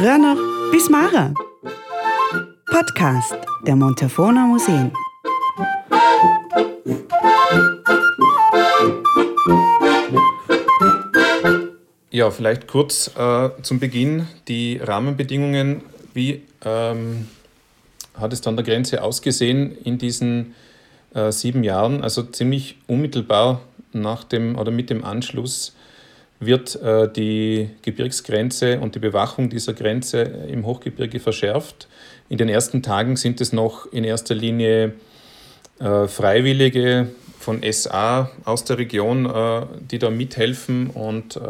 früher 0.00 0.16
noch 0.16 0.38
bis 0.72 0.88
Mara. 0.88 1.34
Podcast 2.70 3.36
der 3.66 3.76
Montafona 3.76 4.46
Museen. 4.46 4.90
Ja, 12.10 12.30
vielleicht 12.30 12.66
kurz 12.66 13.10
äh, 13.14 13.50
zum 13.60 13.78
Beginn 13.78 14.26
die 14.48 14.78
Rahmenbedingungen. 14.78 15.82
Wie 16.14 16.44
ähm, 16.64 17.28
hat 18.14 18.32
es 18.32 18.40
dann 18.40 18.56
der 18.56 18.64
Grenze 18.64 19.02
ausgesehen 19.02 19.76
in 19.84 19.98
diesen 19.98 20.54
äh, 21.12 21.30
sieben 21.30 21.62
Jahren? 21.62 22.02
Also 22.02 22.22
ziemlich 22.22 22.78
unmittelbar 22.86 23.60
nach 23.92 24.24
dem 24.24 24.56
oder 24.56 24.70
mit 24.70 24.88
dem 24.88 25.04
Anschluss 25.04 25.74
wird 26.40 26.76
äh, 26.82 27.10
die 27.10 27.70
Gebirgsgrenze 27.82 28.80
und 28.80 28.94
die 28.94 28.98
Bewachung 28.98 29.50
dieser 29.50 29.74
Grenze 29.74 30.22
im 30.22 30.66
Hochgebirge 30.66 31.20
verschärft. 31.20 31.86
In 32.28 32.38
den 32.38 32.48
ersten 32.48 32.82
Tagen 32.82 33.16
sind 33.16 33.40
es 33.40 33.52
noch 33.52 33.86
in 33.92 34.04
erster 34.04 34.34
Linie 34.34 34.94
äh, 35.78 36.08
Freiwillige, 36.08 37.08
von 37.40 37.62
SA 37.72 38.30
aus 38.44 38.64
der 38.64 38.76
Region, 38.76 39.24
äh, 39.24 39.62
die 39.90 39.98
da 39.98 40.10
mithelfen 40.10 40.90
und 40.90 41.36
äh, 41.36 41.40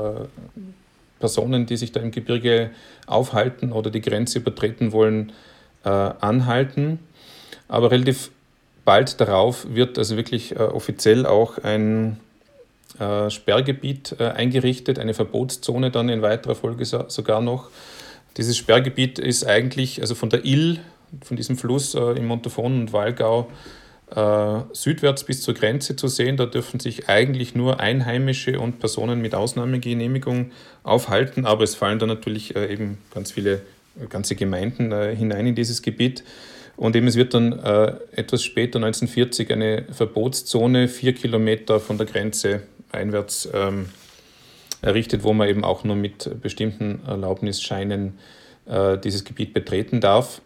Personen, 1.19 1.67
die 1.67 1.77
sich 1.77 1.91
da 1.91 2.01
im 2.01 2.13
Gebirge 2.13 2.71
aufhalten 3.07 3.73
oder 3.73 3.91
die 3.91 4.01
Grenze 4.01 4.39
übertreten 4.39 4.93
wollen, 4.93 5.33
äh, 5.85 5.89
anhalten. 5.89 7.01
Aber 7.67 7.91
relativ 7.91 8.31
bald 8.85 9.21
darauf 9.21 9.67
wird 9.75 9.99
also 9.99 10.17
wirklich 10.17 10.59
offiziell 10.59 11.27
auch 11.27 11.59
ein 11.59 12.19
Sperrgebiet 12.99 14.21
eingerichtet, 14.21 14.99
eine 14.99 15.15
Verbotszone 15.15 15.91
dann 15.91 16.09
in 16.09 16.23
weiterer 16.23 16.55
Folge 16.55 16.85
sogar 16.85 17.41
noch. 17.41 17.71
Dieses 18.37 18.59
Sperrgebiet 18.59 19.19
ist 19.19 19.47
eigentlich 19.47 20.01
also 20.01 20.15
von 20.15 20.29
der 20.29 20.45
Ill, 20.45 20.81
von 21.23 21.37
diesem 21.37 21.57
Fluss 21.57 21.95
im 21.95 22.27
Montafon 22.27 22.81
und 22.81 22.93
Walgau, 22.93 23.49
äh, 24.15 24.61
südwärts 24.73 25.25
bis 25.25 25.43
zur 25.43 25.55
Grenze 25.55 25.97
zu 25.97 26.09
sehen. 26.09 26.37
Da 26.37 26.47
dürfen 26.47 26.81
sich 26.81 27.09
eigentlich 27.09 27.55
nur 27.55 27.81
Einheimische 27.81 28.59
und 28.59 28.81
Personen 28.81 29.21
mit 29.21 29.35
Ausnahmegenehmigung 29.35 30.51
aufhalten, 30.83 31.47
aber 31.47 31.65
es 31.65 31.75
fallen 31.75 31.99
da 31.99 32.07
natürlich 32.07 32.57
äh, 32.57 32.73
eben 32.73 32.99
ganz 33.15 33.33
viele 33.33 33.63
äh, 34.01 34.07
ganze 34.09 34.35
Gemeinden 34.35 34.93
äh, 34.93 35.15
hinein 35.15 35.47
in 35.47 35.55
dieses 35.55 35.83
Gebiet. 35.83 36.25
Und 36.77 36.97
eben 36.97 37.07
es 37.07 37.17
wird 37.17 37.35
dann 37.35 37.53
äh, 37.53 37.93
etwas 38.13 38.43
später, 38.43 38.79
1940, 38.79 39.53
eine 39.53 39.85
Verbotszone 39.93 40.89
vier 40.89 41.13
Kilometer 41.13 41.79
von 41.79 41.99
der 41.99 42.07
Grenze 42.07 42.63
einwärts 42.93 43.49
ähm, 43.53 43.89
errichtet, 44.83 45.25
wo 45.25 45.33
man 45.33 45.49
eben 45.49 45.65
auch 45.65 45.85
nur 45.85 45.97
mit 45.97 46.41
bestimmten 46.41 47.03
Erlaubnisscheinen 47.07 48.19
äh, 48.67 48.99
dieses 48.99 49.25
Gebiet 49.25 49.53
betreten 49.53 50.01
darf. 50.01 50.41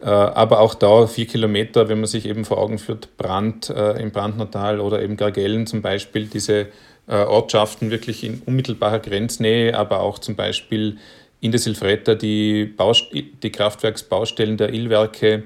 Äh, 0.00 0.06
aber 0.06 0.60
auch 0.60 0.74
da 0.74 1.06
vier 1.06 1.26
Kilometer, 1.26 1.88
wenn 1.88 2.00
man 2.00 2.06
sich 2.06 2.26
eben 2.26 2.44
vor 2.44 2.58
Augen 2.58 2.78
führt, 2.78 3.16
Brand 3.16 3.68
äh, 3.70 4.00
im 4.00 4.10
Brandnertal 4.10 4.80
oder 4.80 5.02
eben 5.02 5.16
Gargellen 5.16 5.66
zum 5.66 5.82
Beispiel, 5.82 6.26
diese 6.26 6.68
äh, 7.06 7.16
Ortschaften 7.16 7.90
wirklich 7.90 8.24
in 8.24 8.42
unmittelbarer 8.46 9.00
Grenznähe, 9.00 9.76
aber 9.76 10.00
auch 10.00 10.18
zum 10.18 10.36
Beispiel 10.36 10.96
in 11.40 11.50
der 11.50 11.60
Silfretta 11.60 12.14
die, 12.14 12.64
Baust 12.64 13.06
die 13.12 13.52
Kraftwerksbaustellen 13.52 14.56
der 14.56 14.72
Illwerke, 14.72 15.44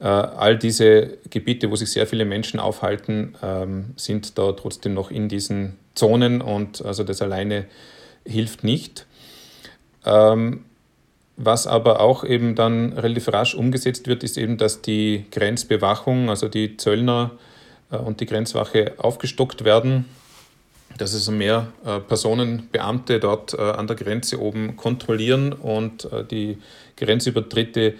all 0.00 0.58
diese 0.58 1.18
Gebiete, 1.30 1.70
wo 1.70 1.76
sich 1.76 1.90
sehr 1.90 2.06
viele 2.06 2.24
Menschen 2.24 2.60
aufhalten, 2.60 3.36
ähm, 3.42 3.94
sind 3.96 4.36
da 4.38 4.52
trotzdem 4.52 4.92
noch 4.92 5.10
in 5.10 5.28
diesen 5.28 5.76
Zonen 5.94 6.40
und 6.40 6.84
also 6.84 7.04
das 7.04 7.22
alleine 7.22 7.66
hilft 8.26 8.64
nicht. 8.64 9.06
Ähm, 10.04 10.64
was 11.36 11.66
aber 11.66 12.00
auch 12.00 12.24
eben 12.24 12.54
dann 12.54 12.92
relativ 12.92 13.28
rasch 13.32 13.54
umgesetzt 13.54 14.06
wird, 14.06 14.22
ist 14.22 14.38
eben, 14.38 14.56
dass 14.56 14.82
die 14.82 15.24
Grenzbewachung, 15.32 16.30
also 16.30 16.48
die 16.48 16.76
Zöllner 16.76 17.32
äh, 17.90 17.96
und 17.96 18.20
die 18.20 18.26
Grenzwache 18.26 18.92
aufgestockt 18.98 19.64
werden, 19.64 20.04
dass 20.96 21.12
also 21.12 21.32
mehr 21.32 21.72
äh, 21.84 21.98
Personen, 21.98 22.68
Beamte 22.70 23.18
dort 23.18 23.54
äh, 23.54 23.60
an 23.60 23.88
der 23.88 23.96
Grenze 23.96 24.40
oben 24.40 24.76
kontrollieren 24.76 25.52
und 25.52 26.08
die 26.30 26.58
Grenzübertritte 26.96 27.94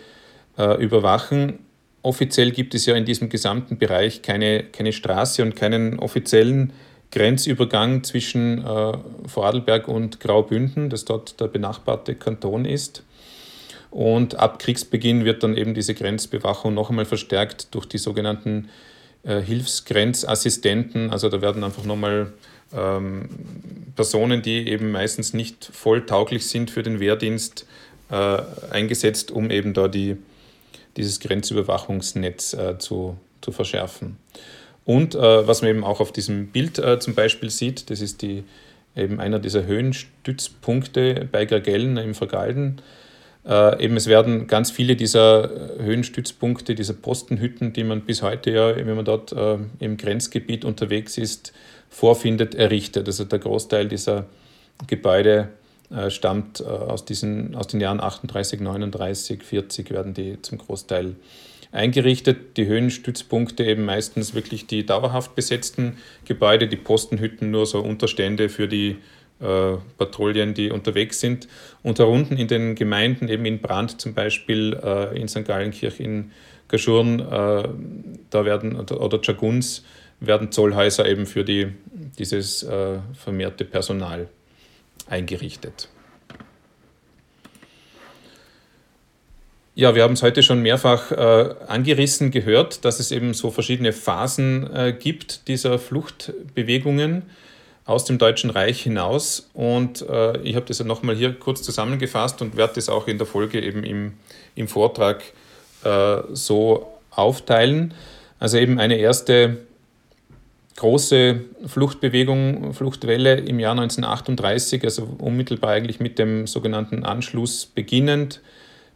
überwachen. 0.79 1.59
Offiziell 2.05 2.53
gibt 2.53 2.75
es 2.75 2.87
ja 2.87 2.95
in 2.95 3.05
diesem 3.05 3.29
gesamten 3.31 3.79
Bereich 3.79 4.23
keine, 4.23 4.63
keine 4.63 4.93
Straße 4.93 5.43
und 5.43 5.57
keinen 5.57 5.99
offiziellen 5.99 6.73
Grenzübergang 7.11 8.05
zwischen 8.05 8.63
Vorarlberg 9.27 9.89
und 9.89 10.21
Graubünden, 10.21 10.91
das 10.91 11.07
dort 11.07 11.41
der 11.41 11.47
benachbarte 11.47 12.15
Kanton 12.15 12.67
ist. 12.67 13.05
Und 13.91 14.35
ab 14.35 14.59
Kriegsbeginn 14.59 15.25
wird 15.25 15.45
dann 15.45 15.57
eben 15.57 15.73
diese 15.73 15.95
Grenzbewachung 15.95 16.75
noch 16.75 16.91
einmal 16.91 17.07
verstärkt 17.07 17.75
durch 17.75 17.87
die 17.87 17.99
sogenannten 17.99 18.69
äh, 19.23 19.41
Hilfsgrenzassistenten. 19.41 21.11
Also 21.11 21.29
da 21.29 21.41
werden 21.41 21.63
einfach 21.63 21.85
nochmal 21.85 22.33
ähm, 22.77 23.29
Personen, 23.95 24.43
die 24.43 24.69
eben 24.69 24.91
meistens 24.91 25.33
nicht 25.33 25.65
voll 25.73 26.07
tauglich 26.07 26.47
sind 26.47 26.73
für 26.73 26.83
den 26.83 26.99
Wehrdienst, 26.99 27.67
äh, 28.11 28.43
eingesetzt, 28.71 29.31
um 29.31 29.49
eben 29.51 29.75
da 29.75 29.87
die, 29.87 30.17
dieses 30.97 31.21
Grenzüberwachungsnetz 31.21 32.55
äh, 32.55 32.78
zu, 32.78 33.16
zu 33.41 33.53
verschärfen. 33.53 34.16
Und 34.84 35.15
äh, 35.15 35.47
was 35.47 35.62
man 35.62 35.71
eben 35.71 35.84
auch 35.84 36.00
auf 36.00 36.12
diesem 36.12 36.49
Bild 36.49 36.78
äh, 36.78 36.99
zum 36.99 37.15
Beispiel 37.15 37.50
sieht, 37.50 37.91
das 37.91 38.00
ist 38.00 38.22
die, 38.22 38.44
eben 38.94 39.21
einer 39.21 39.38
dieser 39.38 39.65
Höhenstützpunkte 39.65 41.28
bei 41.31 41.47
Gargellen 41.47 41.97
im 41.97 42.15
Vergalden. 42.15 42.82
Äh, 43.47 43.84
eben 43.84 43.97
es 43.97 44.06
werden 44.06 44.47
ganz 44.47 44.71
viele 44.71 44.97
dieser 44.97 45.50
Höhenstützpunkte, 45.78 46.75
dieser 46.75 46.94
Postenhütten, 46.94 47.72
die 47.72 47.84
man 47.84 48.03
bis 48.03 48.22
heute 48.22 48.50
ja, 48.50 48.76
wenn 48.76 48.94
man 48.94 49.05
dort 49.05 49.32
äh, 49.32 49.59
im 49.81 49.97
Grenzgebiet 49.97 50.65
unterwegs 50.65 51.19
ist, 51.19 51.53
vorfindet, 51.88 52.55
errichtet. 52.55 53.06
Also 53.06 53.25
der 53.25 53.38
Großteil 53.38 53.88
dieser 53.88 54.26
Gebäude 54.87 55.49
äh, 55.94 56.10
stammt 56.10 56.60
äh, 56.60 56.65
aus, 56.65 57.05
diesen, 57.05 57.55
aus 57.55 57.66
den 57.66 57.81
Jahren 57.81 58.00
38, 58.00 58.60
39, 58.60 59.43
40 59.43 59.91
werden 59.91 60.15
die 60.15 60.41
zum 60.43 60.59
Großteil 60.59 61.15
eingerichtet. 61.72 62.56
Die 62.56 62.66
Höhenstützpunkte 62.66 63.65
eben 63.65 63.84
meistens 63.84 64.34
wirklich 64.34 64.66
die 64.66 64.87
dauerhaft 64.87 65.34
besetzten 65.34 65.99
Gebäude, 66.25 66.69
die 66.69 66.77
Postenhütten 66.77 67.50
nur 67.50 67.66
so 67.66 67.81
Unterstände 67.81 68.49
für 68.49 68.69
die 68.69 68.97
äh, 69.41 69.77
Patrouillen, 69.99 70.55
die 70.55 70.71
unterwegs 70.71 71.21
sind. 71.21 71.49
Und 71.82 72.00
unten 72.00 72.37
in 72.37 72.49
den 72.49 72.75
Gemeinden, 72.75 73.28
eben 73.28 73.44
in 73.44 73.61
Brand 73.61 74.00
zum 74.00 74.15
Beispiel, 74.15 74.78
äh, 74.82 75.21
in 75.21 75.28
St. 75.28 75.44
Gallenkirch, 75.44 76.00
in 76.00 76.31
Gaschurn, 76.69 77.21
äh, 77.21 77.69
da 78.31 78.44
werden, 78.44 78.76
oder 78.76 79.21
Chaguns, 79.21 79.84
werden 80.21 80.50
Zollhäuser 80.53 81.06
eben 81.06 81.26
für 81.26 81.44
die, 81.44 81.69
dieses 82.19 82.62
äh, 82.62 82.99
vermehrte 83.15 83.65
Personal 83.65 84.28
eingerichtet. 85.09 85.89
Ja, 89.77 89.97
wir 89.97 90.05
haben 90.05 90.13
es 90.13 90.23
heute 90.23 90.45
schon 90.45 90.63
mehrfach 90.63 91.11
äh, 91.11 91.55
angerissen 91.67 92.31
gehört, 92.31 92.85
dass 92.85 93.01
es 93.01 93.11
eben 93.11 93.35
so 93.35 93.51
verschiedene 93.51 93.93
Phasen 93.93 94.73
äh, 94.73 94.93
gibt 94.93 95.49
dieser 95.49 95.81
Fluchtbewegungen 95.81 97.25
aus 97.85 98.05
dem 98.05 98.19
Deutschen 98.19 98.51
Reich 98.51 98.83
hinaus. 98.83 99.51
Und 99.53 100.03
äh, 100.09 100.39
ich 100.43 100.55
habe 100.55 100.67
das 100.67 100.79
ja 100.79 100.85
nochmal 100.85 101.17
hier 101.17 101.35
kurz 101.35 101.63
zusammengefasst 101.63 102.41
und 102.41 102.57
werde 102.57 102.75
das 102.77 102.89
auch 102.89 103.09
in 103.09 103.19
der 103.19 103.27
Folge 103.27 103.61
eben 103.61 103.83
im, 103.83 104.13
im 104.55 104.69
Vortrag 104.69 105.25
äh, 105.83 106.19
so 106.33 106.93
aufteilen. 107.11 107.95
Also 108.39 108.59
eben 108.59 108.79
eine 108.79 108.97
erste 108.97 109.59
große 110.76 111.41
Fluchtbewegung, 111.67 112.73
Fluchtwelle 112.75 113.37
im 113.37 113.61
Jahr 113.61 113.73
1938, 113.73 114.82
also 114.85 115.09
unmittelbar 115.19 115.71
eigentlich 115.71 116.00
mit 116.00 116.19
dem 116.19 116.47
sogenannten 116.47 117.05
Anschluss 117.05 117.67
beginnend, 117.67 118.41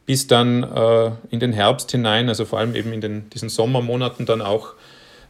bis 0.07 0.27
dann 0.27 0.63
äh, 0.63 1.11
in 1.31 1.39
den 1.39 1.53
Herbst 1.53 1.91
hinein, 1.91 2.29
also 2.29 2.45
vor 2.45 2.59
allem 2.59 2.75
eben 2.75 2.93
in 2.93 3.01
den, 3.01 3.31
diesen 3.31 3.49
Sommermonaten 3.49 4.27
dann 4.27 4.43
auch 4.43 4.75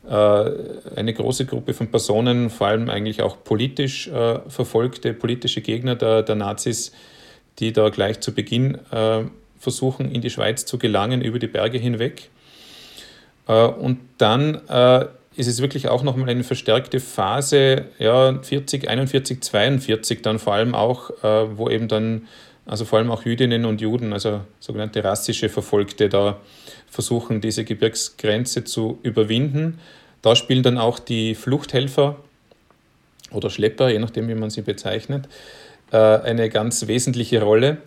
äh, 0.09 0.51
eine 0.97 1.13
große 1.13 1.45
Gruppe 1.45 1.75
von 1.75 1.91
Personen, 1.91 2.49
vor 2.49 2.69
allem 2.69 2.89
eigentlich 2.89 3.21
auch 3.21 3.45
politisch 3.45 4.09
äh, 4.09 4.39
verfolgte, 4.49 5.13
politische 5.13 5.61
Gegner 5.61 5.97
der, 5.97 6.23
der 6.23 6.35
Nazis, 6.35 6.93
die 7.59 7.73
da 7.73 7.91
gleich 7.91 8.21
zu 8.21 8.33
Beginn 8.33 8.79
äh, 8.91 9.25
versuchen, 9.59 10.11
in 10.11 10.23
die 10.23 10.31
Schweiz 10.31 10.65
zu 10.65 10.79
gelangen, 10.79 11.21
über 11.21 11.39
die 11.39 11.49
Berge 11.49 11.79
hinweg. 11.79 12.31
und 13.49 13.99
dann 14.19 14.61
ist 15.39 15.47
es 15.47 15.63
wirklich 15.63 15.89
auch 15.89 16.03
nochmal 16.03 16.29
eine 16.29 16.45
verstärkte 16.45 17.01
Phase, 17.01 17.87
ja, 17.99 18.43
40, 18.43 18.89
41, 18.89 19.43
42 19.43 20.23
dann 20.23 20.39
vor 20.39 20.55
allem 20.55 20.75
auch, 20.75 21.11
wo 21.23 21.69
eben 21.69 21.89
dann, 21.89 22.27
also 22.67 22.85
vor 22.85 22.99
allem 22.99 23.11
auch 23.11 23.25
Jüdinnen 23.25 23.65
und 23.65 23.81
Juden, 23.81 24.13
also 24.13 24.41
sogenannte 24.61 25.05
rassische 25.05 25.49
Verfolgte 25.49 26.09
da 26.09 26.41
versuchen, 26.91 27.41
diese 27.41 27.65
Gebirgsgrenze 27.65 28.65
zu 28.65 28.99
überwinden. 29.03 29.79
Da 30.23 30.35
spielen 30.35 30.63
dann 30.63 30.79
auch 30.79 30.99
die 30.99 31.35
Fluchthelfer 31.35 32.17
oder 33.31 33.51
Schlepper, 33.51 33.91
je 33.91 33.99
nachdem, 33.99 34.29
wie 34.29 34.35
man 34.35 34.51
sie 34.51 34.63
bezeichnet, 34.63 35.29
äh, 35.93 35.97
eine 35.97 36.49
ganz 36.49 36.87
wesentliche 36.87 37.43
Rolle. 37.43 37.79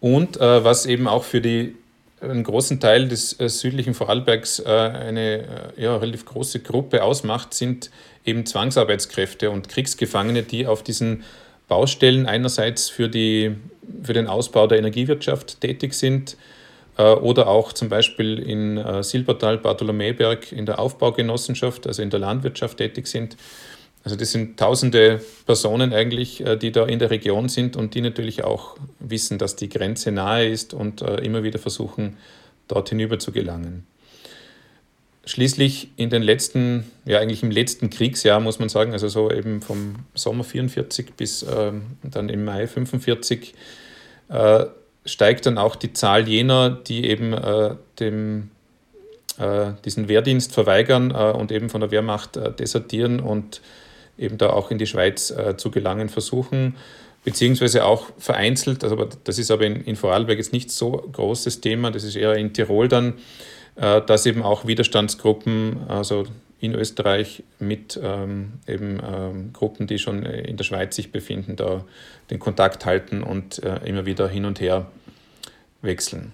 Und 0.00 0.36
äh, 0.36 0.62
was 0.64 0.86
eben 0.86 1.08
auch 1.08 1.24
für 1.24 1.40
die, 1.40 1.74
einen 2.20 2.44
großen 2.44 2.80
Teil 2.80 3.08
des 3.08 3.38
äh, 3.40 3.48
südlichen 3.48 3.94
Vorarlbergs 3.94 4.60
äh, 4.60 4.68
eine 4.68 5.72
äh, 5.76 5.82
ja, 5.82 5.96
relativ 5.96 6.24
große 6.24 6.60
Gruppe 6.60 7.02
ausmacht, 7.02 7.54
sind 7.54 7.90
eben 8.24 8.46
Zwangsarbeitskräfte 8.46 9.50
und 9.50 9.68
Kriegsgefangene, 9.68 10.42
die 10.42 10.66
auf 10.66 10.82
diesen 10.82 11.24
Baustellen 11.68 12.26
einerseits 12.26 12.88
für, 12.88 13.08
die, 13.08 13.56
für 14.02 14.12
den 14.12 14.26
Ausbau 14.26 14.66
der 14.66 14.78
Energiewirtschaft 14.78 15.60
tätig 15.60 15.94
sind 15.94 16.36
oder 16.96 17.46
auch 17.46 17.72
zum 17.72 17.90
Beispiel 17.90 18.38
in 18.38 18.82
Silbertal, 19.02 19.58
Bartholomäberg 19.58 20.50
in 20.50 20.66
der 20.66 20.78
Aufbaugenossenschaft, 20.78 21.86
also 21.86 22.02
in 22.02 22.10
der 22.10 22.20
Landwirtschaft 22.20 22.78
tätig 22.78 23.06
sind. 23.06 23.36
Also 24.08 24.16
das 24.16 24.32
sind 24.32 24.58
tausende 24.58 25.20
Personen 25.44 25.92
eigentlich, 25.92 26.40
äh, 26.40 26.56
die 26.56 26.72
da 26.72 26.86
in 26.86 26.98
der 26.98 27.10
Region 27.10 27.50
sind 27.50 27.76
und 27.76 27.94
die 27.94 28.00
natürlich 28.00 28.42
auch 28.42 28.78
wissen, 29.00 29.36
dass 29.36 29.54
die 29.54 29.68
Grenze 29.68 30.12
nahe 30.12 30.48
ist 30.48 30.72
und 30.72 31.02
immer 31.02 31.42
wieder 31.42 31.58
versuchen, 31.58 32.16
dort 32.68 32.88
hinüber 32.88 33.18
zu 33.18 33.32
gelangen. 33.32 33.86
Schließlich 35.28 35.90
in 35.96 36.08
den 36.08 36.22
letzten, 36.22 36.90
ja 37.04 37.18
eigentlich 37.18 37.42
im 37.42 37.50
letzten 37.50 37.90
Kriegsjahr 37.90 38.40
muss 38.40 38.58
man 38.60 38.70
sagen, 38.70 38.92
also 38.92 39.08
so 39.08 39.30
eben 39.30 39.60
vom 39.60 39.96
Sommer 40.14 40.42
44 40.42 41.12
bis 41.18 41.42
äh, 41.42 41.72
dann 42.02 42.30
im 42.30 42.46
Mai 42.46 42.66
45, 42.66 43.52
äh, 44.30 44.64
steigt 45.04 45.44
dann 45.44 45.58
auch 45.58 45.76
die 45.76 45.92
Zahl 45.92 46.26
jener, 46.26 46.70
die 46.70 47.04
eben 47.04 47.34
äh, 47.34 47.74
dem, 48.00 48.50
äh, 49.38 49.72
diesen 49.84 50.08
Wehrdienst 50.08 50.54
verweigern 50.54 51.10
äh, 51.10 51.32
und 51.36 51.52
eben 51.52 51.68
von 51.68 51.82
der 51.82 51.90
Wehrmacht 51.90 52.38
äh, 52.38 52.50
desertieren 52.50 53.20
und 53.20 53.60
eben 54.18 54.38
da 54.38 54.50
auch 54.50 54.70
in 54.70 54.78
die 54.78 54.86
Schweiz 54.86 55.32
zu 55.56 55.70
gelangen 55.70 56.08
versuchen, 56.08 56.76
beziehungsweise 57.24 57.84
auch 57.84 58.06
vereinzelt, 58.18 58.84
also 58.84 59.08
das 59.24 59.38
ist 59.38 59.50
aber 59.50 59.66
in, 59.66 59.84
in 59.84 59.96
Vorarlberg 59.96 60.38
jetzt 60.38 60.52
nicht 60.52 60.70
so 60.70 60.92
großes 60.92 61.60
Thema, 61.60 61.90
das 61.90 62.04
ist 62.04 62.16
eher 62.16 62.34
in 62.34 62.52
Tirol 62.52 62.88
dann, 62.88 63.14
äh, 63.76 64.00
dass 64.02 64.26
eben 64.26 64.42
auch 64.42 64.66
Widerstandsgruppen, 64.66 65.88
also 65.88 66.24
in 66.60 66.74
Österreich 66.74 67.44
mit 67.60 68.00
ähm, 68.02 68.54
eben 68.66 68.98
ähm, 69.06 69.52
Gruppen, 69.52 69.86
die 69.86 69.98
schon 69.98 70.24
in 70.24 70.56
der 70.56 70.64
Schweiz 70.64 70.96
sich 70.96 71.12
befinden, 71.12 71.54
da 71.54 71.84
den 72.30 72.40
Kontakt 72.40 72.84
halten 72.84 73.22
und 73.22 73.62
äh, 73.62 73.78
immer 73.84 74.06
wieder 74.06 74.28
hin 74.28 74.44
und 74.44 74.60
her 74.60 74.90
wechseln. 75.82 76.32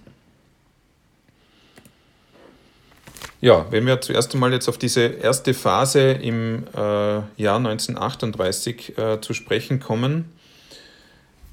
Ja, 3.41 3.65
wenn 3.69 3.85
wir 3.85 4.01
zuerst 4.01 4.33
einmal 4.33 4.53
jetzt 4.53 4.69
auf 4.69 4.77
diese 4.77 5.01
erste 5.01 5.53
Phase 5.53 6.11
im 6.11 6.63
äh, 6.73 6.79
Jahr 6.79 7.57
1938 7.57 8.97
äh, 8.97 9.21
zu 9.21 9.33
sprechen 9.33 9.79
kommen, 9.79 10.25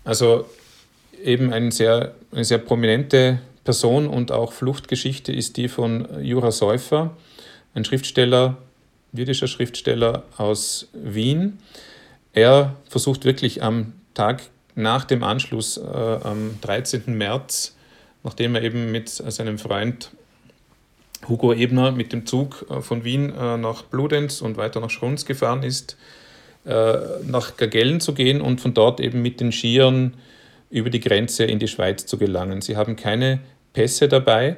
also 0.04 0.46
eben 1.22 1.52
ein 1.52 1.70
sehr, 1.70 2.14
eine 2.32 2.44
sehr 2.44 2.58
prominente 2.58 3.40
Person 3.64 4.06
und 4.06 4.32
auch 4.32 4.52
Fluchtgeschichte 4.52 5.32
ist 5.32 5.56
die 5.56 5.68
von 5.68 6.06
Jura 6.22 6.50
Säufer, 6.50 7.16
ein 7.74 7.84
Schriftsteller, 7.84 8.56
jüdischer 9.12 9.46
Schriftsteller 9.46 10.24
aus 10.36 10.88
Wien. 10.92 11.58
Er 12.32 12.76
versucht 12.88 13.24
wirklich 13.24 13.62
am 13.62 13.92
Tag 14.14 14.42
nach 14.74 15.04
dem 15.04 15.22
Anschluss, 15.22 15.76
äh, 15.76 15.80
am 15.82 16.58
13. 16.60 17.16
März, 17.16 17.76
nachdem 18.24 18.54
er 18.54 18.62
eben 18.62 18.90
mit 18.90 19.08
seinem 19.08 19.58
Freund 19.58 20.10
Hugo 21.28 21.52
Ebner 21.52 21.92
mit 21.92 22.12
dem 22.12 22.26
Zug 22.26 22.66
äh, 22.70 22.80
von 22.80 23.04
Wien 23.04 23.32
äh, 23.34 23.56
nach 23.56 23.82
Bludenz 23.82 24.40
und 24.40 24.56
weiter 24.56 24.80
nach 24.80 24.90
Schrunz 24.90 25.24
gefahren 25.24 25.62
ist, 25.62 25.96
äh, 26.64 26.94
nach 27.26 27.56
Gagellen 27.56 28.00
zu 28.00 28.14
gehen 28.14 28.40
und 28.40 28.60
von 28.60 28.74
dort 28.74 29.00
eben 29.00 29.22
mit 29.22 29.40
den 29.40 29.52
Skiern 29.52 30.14
über 30.70 30.90
die 30.90 31.00
Grenze 31.00 31.44
in 31.44 31.58
die 31.58 31.68
Schweiz 31.68 32.06
zu 32.06 32.18
gelangen. 32.18 32.60
Sie 32.60 32.76
haben 32.76 32.96
keine 32.96 33.40
Pässe 33.72 34.08
dabei, 34.08 34.56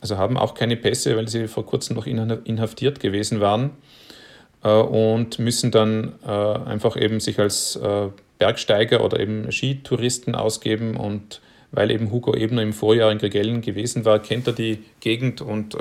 also 0.00 0.18
haben 0.18 0.36
auch 0.36 0.54
keine 0.54 0.76
Pässe, 0.76 1.16
weil 1.16 1.28
sie 1.28 1.48
vor 1.48 1.66
kurzem 1.66 1.96
noch 1.96 2.06
inhaftiert 2.06 3.00
gewesen 3.00 3.40
waren 3.40 3.70
und 4.62 5.40
müssen 5.40 5.72
dann 5.72 6.22
einfach 6.22 6.96
eben 6.96 7.18
sich 7.18 7.40
als 7.40 7.80
Bergsteiger 8.38 9.04
oder 9.04 9.18
eben 9.18 9.50
Skitouristen 9.50 10.36
ausgeben 10.36 10.96
und 10.96 11.40
weil 11.72 11.90
eben 11.90 12.10
Hugo 12.10 12.34
Ebner 12.34 12.62
im 12.62 12.72
Vorjahr 12.72 13.10
in 13.10 13.18
Gregellen 13.18 13.60
gewesen 13.60 14.04
war, 14.04 14.18
kennt 14.18 14.46
er 14.46 14.52
die 14.52 14.78
Gegend 15.00 15.40
und 15.40 15.76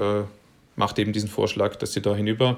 macht 0.76 1.00
eben 1.00 1.14
diesen 1.14 1.30
Vorschlag, 1.30 1.76
dass 1.76 1.94
sie 1.94 2.02
da 2.02 2.16
hinüber 2.16 2.58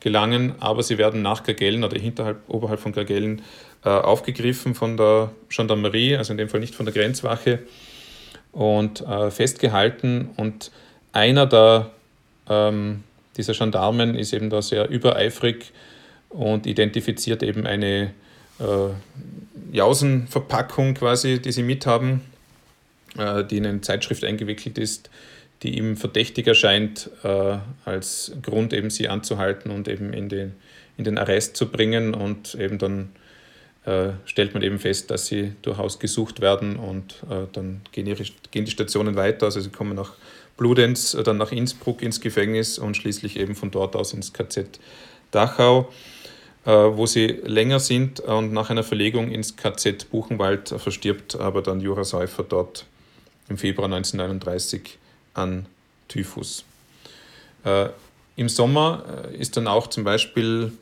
gelangen, 0.00 0.54
aber 0.60 0.82
sie 0.82 0.98
werden 0.98 1.22
nach 1.22 1.42
Gagellen 1.42 1.84
oder 1.84 1.98
hinterhalb, 1.98 2.38
oberhalb 2.48 2.80
von 2.80 2.92
Gagellen 2.92 3.42
äh, 3.84 3.88
aufgegriffen 3.88 4.74
von 4.74 4.96
der 4.96 5.30
Gendarmerie, 5.48 6.16
also 6.16 6.32
in 6.32 6.38
dem 6.38 6.48
Fall 6.48 6.60
nicht 6.60 6.74
von 6.74 6.86
der 6.86 6.94
Grenzwache, 6.94 7.60
und 8.52 9.00
äh, 9.00 9.30
festgehalten. 9.30 10.30
Und 10.36 10.70
einer 11.12 11.46
der, 11.46 11.90
ähm, 12.48 13.04
dieser 13.36 13.54
Gendarmen 13.54 14.14
ist 14.14 14.32
eben 14.32 14.50
da 14.50 14.62
sehr 14.62 14.88
übereifrig 14.88 15.72
und 16.30 16.66
identifiziert 16.66 17.42
eben 17.42 17.66
eine 17.66 18.12
äh, 18.58 19.72
Jausenverpackung 19.72 20.94
quasi, 20.94 21.40
die 21.40 21.52
sie 21.52 21.62
mithaben, 21.62 22.20
äh, 22.20 22.35
die 23.16 23.56
in 23.56 23.66
eine 23.66 23.80
Zeitschrift 23.80 24.24
eingewickelt 24.24 24.78
ist, 24.78 25.10
die 25.62 25.78
ihm 25.78 25.96
verdächtig 25.96 26.46
erscheint, 26.46 27.10
äh, 27.22 27.58
als 27.84 28.32
Grund 28.42 28.72
eben 28.72 28.90
sie 28.90 29.08
anzuhalten 29.08 29.70
und 29.70 29.88
eben 29.88 30.12
in 30.12 30.28
den, 30.28 30.54
in 30.96 31.04
den 31.04 31.18
Arrest 31.18 31.56
zu 31.56 31.68
bringen 31.68 32.14
und 32.14 32.54
eben 32.54 32.78
dann 32.78 33.10
äh, 33.86 34.10
stellt 34.24 34.52
man 34.52 34.62
eben 34.62 34.78
fest, 34.78 35.10
dass 35.10 35.26
sie 35.26 35.52
durchaus 35.62 35.98
gesucht 35.98 36.40
werden 36.40 36.76
und 36.76 37.22
äh, 37.30 37.46
dann 37.52 37.82
gehen, 37.92 38.06
ihre, 38.06 38.24
gehen 38.50 38.64
die 38.64 38.70
Stationen 38.70 39.16
weiter. 39.16 39.46
Also 39.46 39.60
sie 39.60 39.70
kommen 39.70 39.94
nach 39.94 40.14
Bludenz, 40.56 41.14
äh, 41.14 41.22
dann 41.22 41.38
nach 41.38 41.52
Innsbruck 41.52 42.02
ins 42.02 42.20
Gefängnis 42.20 42.78
und 42.78 42.96
schließlich 42.96 43.38
eben 43.38 43.54
von 43.54 43.70
dort 43.70 43.96
aus 43.96 44.12
ins 44.12 44.32
KZ 44.32 44.80
Dachau, 45.30 45.92
äh, 46.64 46.70
wo 46.70 47.06
sie 47.06 47.26
länger 47.26 47.80
sind 47.80 48.20
und 48.20 48.52
nach 48.52 48.70
einer 48.70 48.82
Verlegung 48.82 49.30
ins 49.30 49.56
KZ 49.56 50.10
Buchenwald 50.10 50.68
verstirbt 50.76 51.38
aber 51.38 51.62
dann 51.62 51.80
Jura 51.80 52.04
Säufer 52.04 52.42
dort 52.42 52.86
im 53.48 53.58
Februar 53.58 53.86
1939 53.86 54.98
an 55.34 55.66
Typhus. 56.08 56.64
Äh, 57.64 57.88
Im 58.36 58.48
Sommer 58.48 59.04
ist 59.38 59.56
dann 59.56 59.66
auch 59.66 59.86
zum 59.86 60.04
Beispiel 60.04 60.72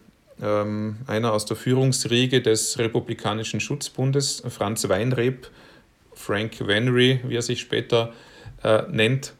ähm, 0.42 0.96
einer 1.06 1.32
aus 1.32 1.44
der 1.46 1.56
Führungsriege 1.56 2.42
des 2.42 2.78
Republikanischen 2.78 3.60
Schutzbundes, 3.60 4.42
Franz 4.48 4.88
Weinreb, 4.88 5.48
Frank 6.14 6.66
Venry, 6.66 7.20
wie 7.24 7.36
er 7.36 7.42
sich 7.42 7.60
später 7.60 8.12
äh, 8.62 8.82
nennt. 8.90 9.34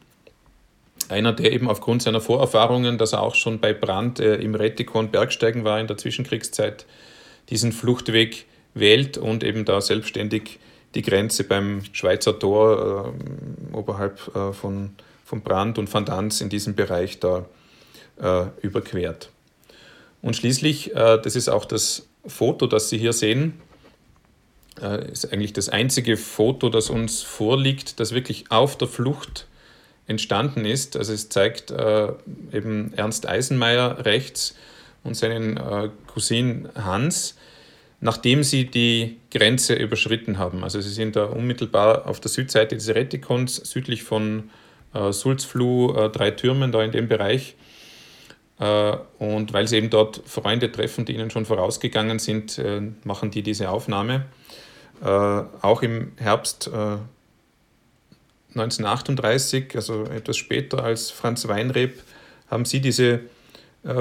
Einer, 1.09 1.33
der 1.33 1.51
eben 1.51 1.69
aufgrund 1.69 2.01
seiner 2.01 2.21
Vorerfahrungen, 2.21 2.97
dass 2.97 3.13
er 3.13 3.21
auch 3.21 3.35
schon 3.35 3.59
bei 3.59 3.73
Brand 3.73 4.19
äh, 4.19 4.35
im 4.35 4.55
Rettikon 4.55 5.11
Bergsteigen 5.11 5.63
war 5.63 5.79
in 5.79 5.87
der 5.87 5.97
Zwischenkriegszeit, 5.97 6.85
diesen 7.49 7.71
Fluchtweg 7.71 8.45
wählt 8.73 9.17
und 9.17 9.43
eben 9.43 9.65
da 9.65 9.81
selbstständig 9.81 10.59
die 10.95 11.01
Grenze 11.01 11.43
beim 11.43 11.81
Schweizer 11.91 12.39
Tor 12.39 13.13
äh, 13.13 13.75
oberhalb 13.75 14.35
äh, 14.35 14.53
von, 14.53 14.95
von 15.25 15.41
Brand 15.41 15.77
und 15.77 15.93
Van 15.93 16.05
Danz 16.05 16.41
in 16.41 16.49
diesem 16.49 16.75
Bereich 16.75 17.19
da 17.19 17.45
äh, 18.19 18.45
überquert. 18.61 19.29
Und 20.21 20.35
schließlich, 20.35 20.95
äh, 20.95 21.19
das 21.21 21.35
ist 21.35 21.49
auch 21.49 21.65
das 21.65 22.07
Foto, 22.25 22.65
das 22.65 22.89
Sie 22.89 22.97
hier 22.97 23.13
sehen, 23.13 23.61
äh, 24.81 25.11
ist 25.11 25.31
eigentlich 25.31 25.53
das 25.53 25.69
einzige 25.69 26.17
Foto, 26.17 26.69
das 26.69 26.89
uns 26.89 27.21
vorliegt, 27.21 27.99
das 27.99 28.13
wirklich 28.13 28.49
auf 28.49 28.77
der 28.77 28.87
Flucht 28.87 29.47
entstanden 30.07 30.65
ist. 30.65 30.95
Also 30.95 31.13
es 31.13 31.29
zeigt 31.29 31.71
äh, 31.71 32.13
eben 32.53 32.93
Ernst 32.95 33.27
Eisenmeier 33.27 34.05
rechts 34.05 34.55
und 35.03 35.15
seinen 35.15 35.59
Cousin 36.07 36.67
Hans, 36.73 37.35
nachdem 37.99 38.43
sie 38.43 38.65
die 38.65 39.17
Grenze 39.31 39.75
überschritten 39.75 40.37
haben. 40.37 40.63
Also 40.63 40.81
sie 40.81 40.89
sind 40.89 41.15
da 41.15 41.25
unmittelbar 41.25 42.07
auf 42.07 42.19
der 42.19 42.29
Südseite 42.29 42.75
des 42.75 42.89
Rettikons, 42.89 43.55
südlich 43.55 44.03
von 44.03 44.49
Sulzfluh, 44.93 46.09
drei 46.09 46.31
Türmen 46.31 46.71
da 46.71 46.81
in 46.81 46.91
dem 46.91 47.09
Bereich 47.09 47.55
äh, 48.59 48.97
und 49.19 49.53
weil 49.53 49.67
sie 49.67 49.77
eben 49.77 49.89
dort 49.89 50.21
Freunde 50.25 50.71
treffen, 50.71 51.05
die 51.05 51.13
ihnen 51.13 51.29
schon 51.29 51.45
vorausgegangen 51.45 52.19
sind, 52.19 52.57
äh, 52.57 52.81
machen 53.03 53.31
die 53.31 53.43
diese 53.43 53.69
Aufnahme. 53.69 54.25
Äh, 55.01 55.07
auch 55.07 55.81
im 55.81 56.13
Herbst 56.17 56.69
1938, 58.53 59.75
also 59.75 60.05
etwas 60.05 60.37
später 60.37 60.83
als 60.83 61.11
Franz 61.11 61.47
Weinreb, 61.47 62.01
haben 62.49 62.63
sie 62.63 62.79
diese 62.79 63.21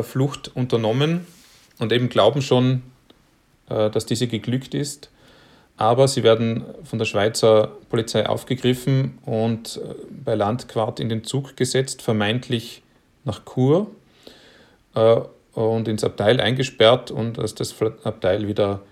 Flucht 0.02 0.50
unternommen 0.54 1.26
und 1.78 1.92
eben 1.92 2.08
glauben 2.08 2.40
schon, 2.40 2.82
dass 3.68 4.06
diese 4.06 4.26
geglückt 4.26 4.74
ist. 4.74 5.10
Aber 5.76 6.06
sie 6.06 6.22
werden 6.22 6.64
von 6.84 6.98
der 6.98 7.06
Schweizer 7.06 7.72
Polizei 7.88 8.28
aufgegriffen 8.28 9.18
und 9.24 9.80
bei 10.10 10.34
Landquart 10.34 11.00
in 11.00 11.08
den 11.08 11.24
Zug 11.24 11.56
gesetzt, 11.56 12.02
vermeintlich 12.02 12.82
nach 13.24 13.42
Chur 13.44 13.90
äh, 14.94 15.20
und 15.54 15.88
ins 15.88 16.04
Abteil 16.04 16.40
eingesperrt 16.40 17.10
und 17.10 17.38
als 17.38 17.54
das 17.54 17.74
Abteil 18.04 18.48
wieder 18.48 18.82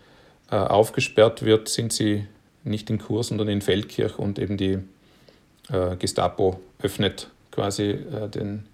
äh, 0.50 0.56
aufgesperrt 0.56 1.44
wird, 1.44 1.68
sind 1.68 1.92
sie 1.92 2.26
nicht 2.64 2.90
in 2.90 2.98
Kurs, 2.98 3.28
sondern 3.28 3.48
in 3.48 3.60
Feldkirch 3.60 4.18
und 4.18 4.38
eben 4.38 4.56
die 4.56 4.78
äh, 5.70 5.96
Gestapo 5.96 6.60
öffnet 6.80 7.28
quasi 7.50 7.90
äh, 7.90 8.28
den, 8.28 8.64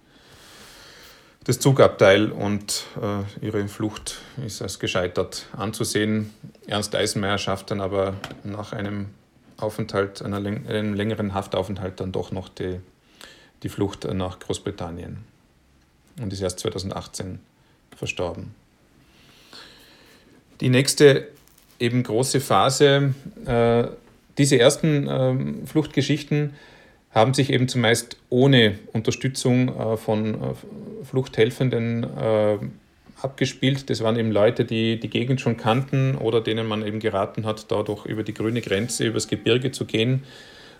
das 1.49 1.59
Zugabteil 1.59 2.31
und 2.31 2.85
äh, 3.01 3.45
ihre 3.47 3.67
Flucht 3.69 4.19
ist 4.45 4.61
als 4.61 4.79
gescheitert 4.79 5.47
anzusehen. 5.57 6.31
Ernst 6.67 6.95
Eisenmeyer 6.95 7.39
schafft 7.39 7.71
dann 7.71 7.81
aber 7.81 8.17
nach 8.45 8.75
einem 8.75 9.07
Aufenthalt, 9.57 10.21
einer, 10.21 10.37
einem 10.37 10.93
längeren 10.93 11.33
Haftaufenthalt 11.33 12.01
dann 12.01 12.13
doch 12.13 12.33
noch 12.33 12.51
die, 12.51 12.81
die 13.63 13.71
Flucht 13.71 14.05
nach 14.13 14.41
Großbritannien 14.41 15.25
und 16.21 16.35
ist 16.35 16.43
erst 16.43 16.59
2018 16.59 17.41
verstorben. 17.97 18.55
Die 20.61 20.69
nächste 20.69 21.29
eben 21.79 22.03
große 22.03 22.43
Phase, 22.43 23.15
äh, 23.47 23.85
diese 24.37 24.59
ersten 24.59 25.09
äh, 25.09 25.67
Fluchtgeschichten 25.67 26.57
haben 27.11 27.35
sich 27.35 27.51
eben 27.51 27.69
zumeist 27.69 28.17
ohne 28.29 28.79
Unterstützung 28.93 29.69
äh, 29.69 29.97
von 29.97 30.35
äh, 30.35 30.37
Fluchthelfenden 31.05 32.05
äh, 32.05 32.59
abgespielt. 33.21 33.91
Das 33.91 34.03
waren 34.03 34.17
eben 34.17 34.31
Leute, 34.31 34.65
die 34.65 35.01
die 35.01 35.11
Gegend 35.11 35.41
schon 35.41 35.57
kannten 35.57 36.17
oder 36.17 36.41
denen 36.41 36.67
man 36.67 36.87
eben 36.87 37.01
geraten 37.01 37.47
hat, 37.47 37.71
dadurch 37.71 38.07
über 38.07 38.23
die 38.23 38.35
grüne 38.35 38.61
Grenze, 38.61 39.05
übers 39.05 39.27
Gebirge 39.27 39.73
zu 39.73 39.87
gehen. 39.87 40.23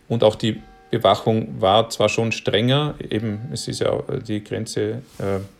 Und 0.09 0.23
auch 0.23 0.37
die 0.37 0.63
Bewachung 0.91 1.61
war 1.61 1.91
zwar 1.91 2.09
schon 2.09 2.33
strenger, 2.33 2.95
eben 3.11 3.49
es 3.53 3.69
ist 3.69 3.81
ja 3.81 4.03
die 4.27 4.43
Grenze, 4.43 5.03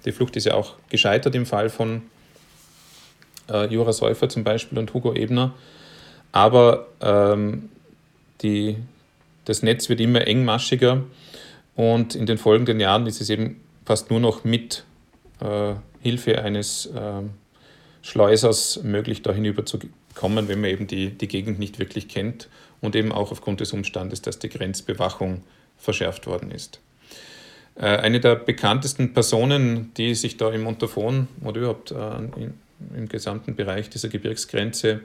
die 0.07 0.13
Flucht 0.13 0.37
ist 0.37 0.47
ja 0.47 0.55
auch 0.55 0.77
gescheitert 0.89 1.35
im 1.35 1.45
Fall 1.45 1.69
von 1.69 2.01
Jura 3.69 3.93
Säufer 3.93 4.31
zum 4.31 4.43
Beispiel 4.43 4.79
und 4.79 4.95
Hugo 4.95 5.13
Ebner, 5.13 5.53
aber 6.33 6.87
ähm, 7.03 7.69
die, 8.41 8.77
das 9.49 9.63
Netz 9.63 9.89
wird 9.89 10.01
immer 10.01 10.27
engmaschiger 10.27 11.05
und 11.75 12.15
in 12.15 12.27
den 12.27 12.37
folgenden 12.37 12.81
Jahren 12.81 13.07
ist 13.07 13.21
es 13.23 13.31
eben 13.31 13.61
fast 13.87 14.11
nur 14.11 14.21
noch 14.21 14.45
mit 14.45 14.85
äh, 15.41 15.75
Hilfe 16.03 16.43
eines 16.43 16.87
äh, 16.87 17.23
Schleusers 18.03 18.83
möglich, 18.83 19.23
da 19.23 19.33
hinüber 19.33 19.65
zu 19.65 19.79
kommen, 20.15 20.49
wenn 20.49 20.61
man 20.61 20.71
eben 20.71 20.87
die, 20.87 21.11
die 21.11 21.29
Gegend 21.29 21.59
nicht 21.59 21.79
wirklich 21.79 22.09
kennt 22.09 22.49
und 22.83 22.95
eben 22.95 23.11
auch 23.11 23.33
aufgrund 23.33 23.61
des 23.61 23.73
Umstandes, 23.73 24.21
dass 24.21 24.39
die 24.39 24.51
Grenzbewachung 24.51 25.43
verschärft 25.79 26.27
worden 26.27 26.51
ist. 26.51 26.81
Äh, 27.75 27.87
eine 27.87 28.21
der 28.21 28.37
bekanntesten 28.37 29.15
Personen, 29.15 29.95
die 29.97 30.15
sich 30.15 30.37
da 30.37 30.53
im 30.53 30.65
Montafon 30.65 31.29
oder 31.43 31.61
überhaupt 31.61 31.93
äh, 31.93 31.95
im 32.95 33.09
gesamten 33.09 33.57
Bereich 33.57 33.89
dieser 33.89 34.11
Gebirgsgrenze 34.11 35.01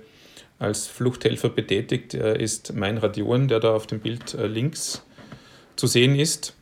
als 0.59 0.87
Fluchthelfer 0.87 1.49
betätigt, 1.49 2.13
äh, 2.13 2.41
ist 2.41 2.73
Meinrad 2.73 3.17
Johan, 3.17 3.47
der 3.47 3.59
da 3.59 3.73
auf 3.73 3.87
dem 3.87 3.99
Bild 3.99 4.33
äh, 4.33 4.47
links 4.47 5.05
zu 5.75 5.87
sehen 5.87 6.17
ist. 6.17 6.55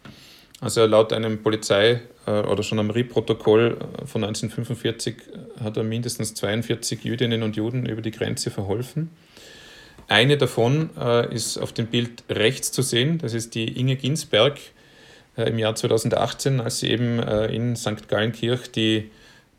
Also 0.59 0.85
laut 0.85 1.13
einem 1.13 1.41
Polizei- 1.43 2.01
äh, 2.25 2.31
oder 2.41 2.63
schon 2.63 2.79
am 2.79 2.89
RI-Protokoll 2.89 3.77
von 4.05 4.23
1945 4.23 5.15
hat 5.63 5.77
er 5.77 5.83
mindestens 5.83 6.33
42 6.33 7.03
Jüdinnen 7.03 7.43
und 7.43 7.55
Juden 7.55 7.85
über 7.85 8.01
die 8.01 8.11
Grenze 8.11 8.51
verholfen. 8.51 9.09
Eine 10.07 10.35
davon 10.35 10.89
ist 11.29 11.57
auf 11.57 11.71
dem 11.71 11.85
Bild 11.85 12.23
rechts 12.27 12.73
zu 12.73 12.81
sehen, 12.81 13.19
das 13.19 13.33
ist 13.33 13.55
die 13.55 13.79
Inge 13.79 13.95
Ginsberg 13.95 14.59
im 15.37 15.57
Jahr 15.57 15.73
2018, 15.73 16.59
als 16.59 16.79
sie 16.79 16.89
eben 16.89 17.19
in 17.19 17.77
St. 17.77 18.09
Gallenkirch 18.09 18.71
die, 18.71 19.09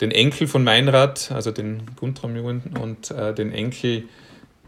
den 0.00 0.10
Enkel 0.10 0.46
von 0.46 0.64
Meinrad, 0.64 1.30
also 1.30 1.50
den 1.50 1.82
Guntram 1.96 2.34
Jungen 2.34 2.74
und 2.80 3.10
den 3.10 3.52
Enkel 3.52 4.04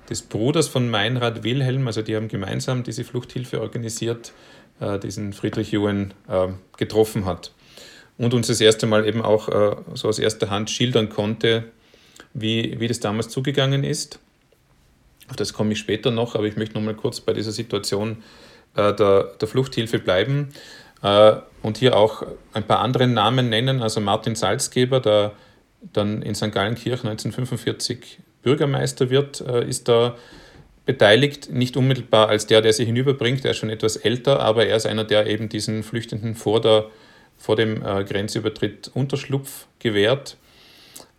des 0.08 0.22
Bruders 0.22 0.68
von 0.68 0.90
Meinrad 0.90 1.44
Wilhelm, 1.44 1.86
also 1.86 2.02
die 2.02 2.16
haben 2.16 2.28
gemeinsam 2.28 2.82
diese 2.82 3.04
Fluchthilfe 3.04 3.60
organisiert, 3.60 4.32
äh, 4.80 4.98
diesen 4.98 5.32
Friedrich 5.32 5.72
Juen 5.72 6.12
äh, 6.28 6.48
getroffen 6.76 7.24
hat. 7.24 7.52
Und 8.18 8.34
uns 8.34 8.46
das 8.46 8.60
erste 8.60 8.86
Mal 8.86 9.06
eben 9.06 9.22
auch 9.22 9.48
äh, 9.48 9.76
so 9.94 10.08
aus 10.08 10.18
erster 10.18 10.50
Hand 10.50 10.70
schildern 10.70 11.08
konnte, 11.08 11.64
wie, 12.32 12.78
wie 12.78 12.88
das 12.88 13.00
damals 13.00 13.28
zugegangen 13.28 13.84
ist. 13.84 14.18
Auf 15.28 15.36
das 15.36 15.52
komme 15.52 15.72
ich 15.72 15.78
später 15.78 16.10
noch, 16.10 16.34
aber 16.34 16.44
ich 16.44 16.56
möchte 16.56 16.74
noch 16.74 16.82
mal 16.82 16.94
kurz 16.94 17.20
bei 17.20 17.32
dieser 17.32 17.52
Situation 17.52 18.18
der, 18.76 18.92
der 18.92 19.48
Fluchthilfe 19.48 20.00
bleiben 20.00 20.48
und 21.62 21.78
hier 21.78 21.96
auch 21.96 22.24
ein 22.52 22.62
paar 22.62 22.80
andere 22.80 23.06
Namen 23.06 23.48
nennen. 23.48 23.82
Also 23.82 24.00
Martin 24.00 24.34
Salzgeber, 24.34 25.00
der 25.00 25.32
dann 25.92 26.22
in 26.22 26.34
St. 26.34 26.52
Gallenkirch 26.52 27.00
1945 27.04 28.18
Bürgermeister 28.42 29.10
wird, 29.10 29.40
äh, 29.40 29.66
ist 29.66 29.88
da 29.88 30.16
beteiligt, 30.86 31.50
nicht 31.50 31.76
unmittelbar 31.76 32.28
als 32.28 32.46
der, 32.46 32.60
der 32.60 32.74
sie 32.74 32.84
hinüberbringt, 32.84 33.44
er 33.44 33.52
ist 33.52 33.56
schon 33.56 33.70
etwas 33.70 33.96
älter, 33.96 34.40
aber 34.40 34.66
er 34.66 34.76
ist 34.76 34.86
einer, 34.86 35.04
der 35.04 35.26
eben 35.26 35.48
diesen 35.48 35.82
Flüchtenden 35.82 36.34
vor, 36.34 36.60
der, 36.60 36.90
vor 37.38 37.56
dem 37.56 37.82
äh, 37.82 38.04
Grenzübertritt 38.04 38.90
Unterschlupf 38.92 39.66
gewährt. 39.78 40.36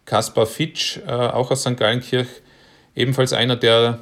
Kaspar 0.06 0.46
Fitsch, 0.46 1.00
äh, 1.08 1.12
auch 1.12 1.50
aus 1.50 1.62
St. 1.62 1.78
Gallenkirch, 1.78 2.28
ebenfalls 2.96 3.34
einer, 3.34 3.56
der 3.56 4.00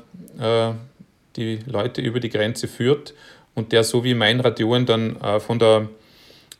die 1.35 1.59
Leute 1.67 2.01
über 2.01 2.19
die 2.19 2.29
Grenze 2.29 2.67
führt 2.67 3.13
und 3.55 3.71
der 3.71 3.83
so 3.83 4.03
wie 4.03 4.13
mein 4.13 4.39
Radioen 4.39 4.85
dann 4.85 5.17
von 5.39 5.59
der 5.59 5.87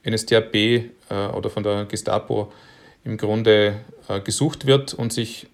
NSDAP 0.06 0.84
oder 1.36 1.50
von 1.50 1.64
der 1.64 1.86
Gestapo 1.86 2.52
im 3.04 3.18
Grunde 3.18 3.80
gesucht 4.24 4.68
wird 4.68 4.94
und 4.94 5.12
sich 5.12 5.48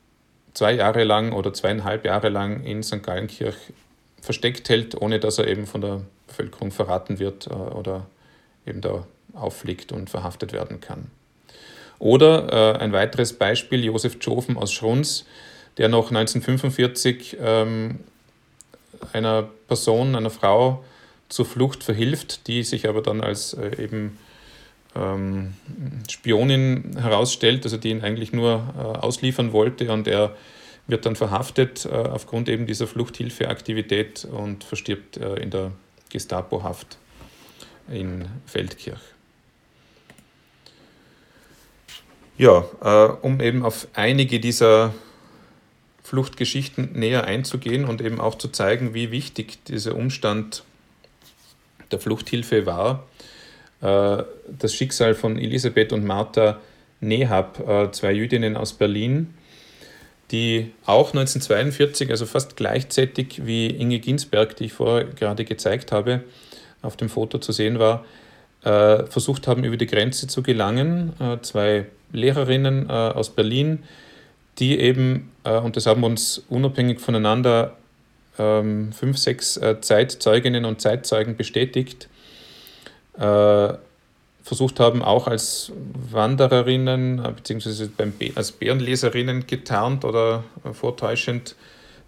zwei 0.54 0.74
Jahre 0.74 1.04
lang 1.04 1.32
oder 1.32 1.54
zweieinhalb 1.54 2.06
Jahre 2.06 2.30
lang 2.30 2.64
in 2.64 2.84
St. 2.84 3.02
Gallenkirch 3.04 3.56
versteckt 4.22 4.70
hält, 4.70 5.00
ohne 5.00 5.20
dass 5.20 5.38
er 5.38 5.48
eben 5.48 5.66
von 5.66 5.82
der 5.82 6.02
Bevölkerung 6.28 6.72
verraten 6.72 7.20
wird 7.20 7.48
äh, 7.48 7.54
oder 7.54 8.06
eben 8.66 8.82
da 8.82 9.06
auffliegt 9.34 9.92
und 9.92 10.10
verhaftet 10.10 10.54
werden 10.54 10.82
kann. 10.82 11.12
Oder 11.98 12.76
äh, 12.76 12.80
ein 12.80 12.94
weiteres 12.94 13.34
Beispiel, 13.34 13.84
Josef 13.84 14.20
Tschofen 14.20 14.58
aus 14.58 14.72
Schruns, 14.72 15.26
der 15.78 15.90
noch 15.90 16.10
1945 16.10 17.38
ähm, 17.42 18.00
einer 19.14 19.50
Person, 19.68 20.16
einer 20.16 20.30
Frau 20.30 20.84
zur 21.30 21.46
Flucht 21.46 21.84
verhilft, 21.84 22.48
die 22.48 22.64
sich 22.64 22.88
aber 22.88 23.02
dann 23.02 23.22
als 23.22 23.54
äh, 23.54 23.82
eben 23.82 24.18
ähm, 24.96 25.54
Spionin 26.10 26.98
herausstellt, 27.00 27.64
also 27.64 27.78
die 27.78 27.90
ihn 27.90 28.02
eigentlich 28.02 28.34
nur 28.34 28.74
äh, 28.78 28.82
ausliefern 28.82 29.54
wollte 29.54 29.92
und 29.92 30.08
er 30.08 30.36
wird 30.88 31.06
dann 31.06 31.16
verhaftet 31.16 31.86
äh, 31.86 31.90
aufgrund 31.90 32.50
eben 32.50 32.66
dieser 32.66 32.88
Fluchthilfeaktivität 32.88 34.26
und 34.26 34.64
verstirbt 34.64 35.18
äh, 35.18 35.36
in 35.36 35.52
der 35.52 35.72
Gestapo-Haft 36.10 36.98
in 37.92 38.28
Feldkirch. 38.48 39.00
Ja, 42.38 42.66
äh, 42.82 43.12
um 43.22 43.42
eben 43.42 43.64
auf 43.64 43.88
einige 43.94 44.40
dieser 44.40 44.94
Fluchtgeschichten 46.04 46.94
näher 46.94 47.26
einzugehen 47.26 47.86
und 47.86 48.02
eben 48.02 48.20
auch 48.20 48.36
zu 48.36 48.48
zeigen, 48.48 48.94
wie 48.96 49.12
wichtig 49.12 49.64
dieser 49.66 49.96
Umstand 49.96 50.64
der 51.92 52.00
Fluchthilfe 52.00 52.66
war, 52.66 53.08
äh, 53.82 54.24
das 54.48 54.74
Schicksal 54.74 55.16
von 55.16 55.38
Elisabeth 55.38 55.94
und 55.94 56.06
Martha 56.06 56.60
Nehab, 57.02 57.68
äh, 57.68 57.92
zwei 57.92 58.12
Jüdinnen 58.12 58.58
aus 58.58 58.74
Berlin, 58.74 59.34
die 60.32 60.72
auch 60.86 61.14
1942, 61.14 62.12
also 62.12 62.26
fast 62.26 62.56
gleichzeitig 62.56 63.46
wie 63.46 63.68
Inge 63.68 64.00
Ginsberg, 64.00 64.56
die 64.58 64.66
ich 64.66 64.74
vorher 64.74 65.06
gerade 65.06 65.46
gezeigt 65.46 65.92
habe, 65.92 66.24
auf 66.82 66.98
dem 66.98 67.10
Foto 67.10 67.40
zu 67.40 67.52
sehen 67.52 67.80
war, 67.80 68.06
äh, 68.64 69.06
versucht 69.06 69.48
haben, 69.48 69.64
über 69.64 69.78
die 69.78 69.88
Grenze 69.88 70.28
zu 70.28 70.44
gelangen. 70.44 71.14
Zwei 71.42 71.86
Lehrerinnen 72.12 72.90
aus 72.90 73.30
Berlin, 73.30 73.84
die 74.60 74.80
eben, 74.80 75.32
und 75.44 75.78
das 75.78 75.86
haben 75.86 76.04
uns 76.04 76.44
unabhängig 76.50 77.00
voneinander 77.00 77.78
ähm, 78.40 78.92
fünf, 78.94 79.18
sechs 79.18 79.60
Zeitzeuginnen 79.82 80.66
und 80.66 80.82
Zeitzeugen 80.82 81.36
bestätigt, 81.36 82.10
äh, 83.18 83.74
versucht 84.50 84.80
haben, 84.80 85.04
auch 85.04 85.28
als 85.28 85.72
Wandererinnen 85.94 87.24
äh, 87.24 87.32
bzw. 87.32 87.90
als 88.34 88.52
Bärenleserinnen 88.52 89.46
getarnt 89.46 90.04
oder 90.06 90.44
äh, 90.64 90.74
vortäuschend 90.74 91.56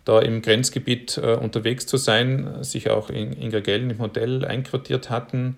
da 0.05 0.19
im 0.19 0.41
Grenzgebiet 0.41 1.17
äh, 1.17 1.35
unterwegs 1.35 1.85
zu 1.85 1.97
sein, 1.97 2.63
sich 2.63 2.89
auch 2.89 3.11
in 3.11 3.33
Ingergellen 3.33 3.91
im 3.91 3.99
Hotel 3.99 4.43
einquartiert 4.43 5.11
hatten 5.11 5.57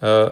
äh, 0.00 0.30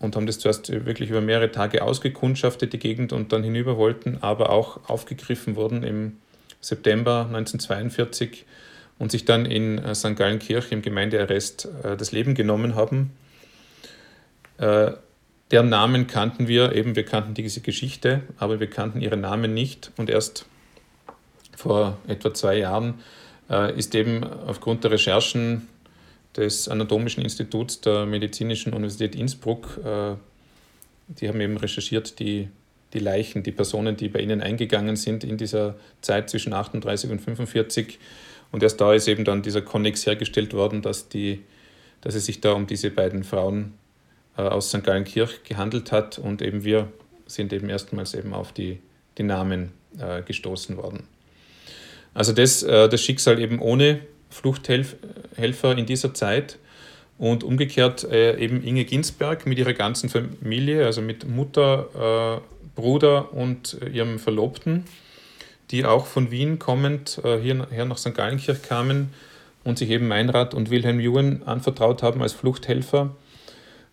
und 0.00 0.16
haben 0.16 0.26
das 0.26 0.40
zuerst 0.40 0.68
wirklich 0.84 1.10
über 1.10 1.20
mehrere 1.20 1.52
Tage 1.52 1.82
ausgekundschaftet, 1.84 2.72
die 2.72 2.80
Gegend, 2.80 3.12
und 3.12 3.32
dann 3.32 3.44
hinüber 3.44 3.76
wollten, 3.76 4.18
aber 4.22 4.50
auch 4.50 4.80
aufgegriffen 4.88 5.54
wurden 5.54 5.84
im 5.84 6.16
September 6.60 7.26
1942 7.26 8.44
und 8.98 9.10
sich 9.10 9.24
dann 9.24 9.46
in 9.46 9.94
St. 9.94 10.16
Gallenkirch 10.16 10.70
im 10.70 10.82
Gemeindearrest 10.82 11.68
das 11.82 12.12
Leben 12.12 12.34
genommen 12.34 12.74
haben. 12.74 13.10
Äh, 14.62 14.92
deren 15.50 15.68
Namen 15.68 16.06
kannten 16.06 16.48
wir, 16.48 16.72
eben 16.72 16.96
wir 16.96 17.04
kannten 17.04 17.34
diese 17.34 17.60
Geschichte, 17.60 18.22
aber 18.38 18.60
wir 18.60 18.70
kannten 18.70 19.00
ihre 19.00 19.16
Namen 19.16 19.52
nicht. 19.52 19.90
Und 19.96 20.08
erst 20.08 20.46
vor 21.56 21.98
etwa 22.06 22.32
zwei 22.32 22.58
Jahren 22.58 22.94
äh, 23.50 23.76
ist 23.76 23.94
eben 23.94 24.24
aufgrund 24.24 24.84
der 24.84 24.92
Recherchen 24.92 25.68
des 26.36 26.68
Anatomischen 26.68 27.22
Instituts 27.22 27.80
der 27.80 28.06
Medizinischen 28.06 28.72
Universität 28.72 29.14
Innsbruck, 29.14 29.78
äh, 29.84 30.14
die 31.08 31.28
haben 31.28 31.40
eben 31.40 31.58
recherchiert, 31.58 32.20
die, 32.20 32.48
die 32.94 33.00
Leichen, 33.00 33.42
die 33.42 33.52
Personen, 33.52 33.96
die 33.96 34.08
bei 34.08 34.20
ihnen 34.20 34.40
eingegangen 34.40 34.96
sind 34.96 35.24
in 35.24 35.36
dieser 35.36 35.74
Zeit 36.00 36.30
zwischen 36.30 36.54
38 36.54 37.10
und 37.10 37.20
45. 37.20 37.98
Und 38.52 38.62
erst 38.62 38.80
da 38.80 38.94
ist 38.94 39.08
eben 39.08 39.24
dann 39.24 39.42
dieser 39.42 39.62
Konnex 39.62 40.06
hergestellt 40.06 40.54
worden, 40.54 40.82
dass, 40.82 41.08
die, 41.08 41.42
dass 42.02 42.14
es 42.14 42.26
sich 42.26 42.40
da 42.40 42.52
um 42.52 42.66
diese 42.66 42.90
beiden 42.90 43.24
Frauen 43.24 43.74
äh, 44.36 44.42
aus 44.42 44.68
St. 44.68 44.84
Gallenkirch 44.84 45.42
gehandelt 45.42 45.90
hat 45.90 46.18
und 46.18 46.42
eben 46.42 46.62
wir 46.62 46.92
sind 47.26 47.52
eben 47.52 47.68
erstmals 47.68 48.14
eben 48.14 48.34
auf 48.34 48.52
die, 48.52 48.78
die 49.18 49.22
Namen 49.22 49.72
äh, 49.98 50.22
gestoßen 50.22 50.76
worden. 50.76 51.08
Also 52.14 52.32
das, 52.32 52.62
äh, 52.62 52.88
das 52.88 53.00
Schicksal 53.02 53.40
eben 53.40 53.58
ohne 53.58 54.00
Fluchthelfer 54.28 55.76
in 55.76 55.86
dieser 55.86 56.14
Zeit 56.14 56.58
und 57.18 57.44
umgekehrt 57.44 58.04
äh, 58.04 58.38
eben 58.38 58.62
Inge 58.62 58.84
Ginsberg 58.84 59.46
mit 59.46 59.58
ihrer 59.58 59.74
ganzen 59.74 60.08
Familie, 60.08 60.84
also 60.84 61.00
mit 61.00 61.26
Mutter, 61.28 62.40
äh, 62.42 62.80
Bruder 62.80 63.32
und 63.32 63.78
äh, 63.80 63.88
ihrem 63.88 64.18
Verlobten, 64.18 64.84
die 65.72 65.86
auch 65.86 66.06
von 66.06 66.30
Wien 66.30 66.58
kommend 66.58 67.20
äh, 67.24 67.38
hierher 67.38 67.86
nach 67.86 67.98
St. 67.98 68.14
Gallenkirch 68.14 68.62
kamen 68.62 69.12
und 69.64 69.78
sich 69.78 69.90
eben 69.90 70.06
Meinrad 70.06 70.54
und 70.54 70.70
Wilhelm 70.70 71.00
Juen 71.00 71.42
anvertraut 71.44 72.02
haben 72.02 72.22
als 72.22 72.34
Fluchthelfer 72.34 73.10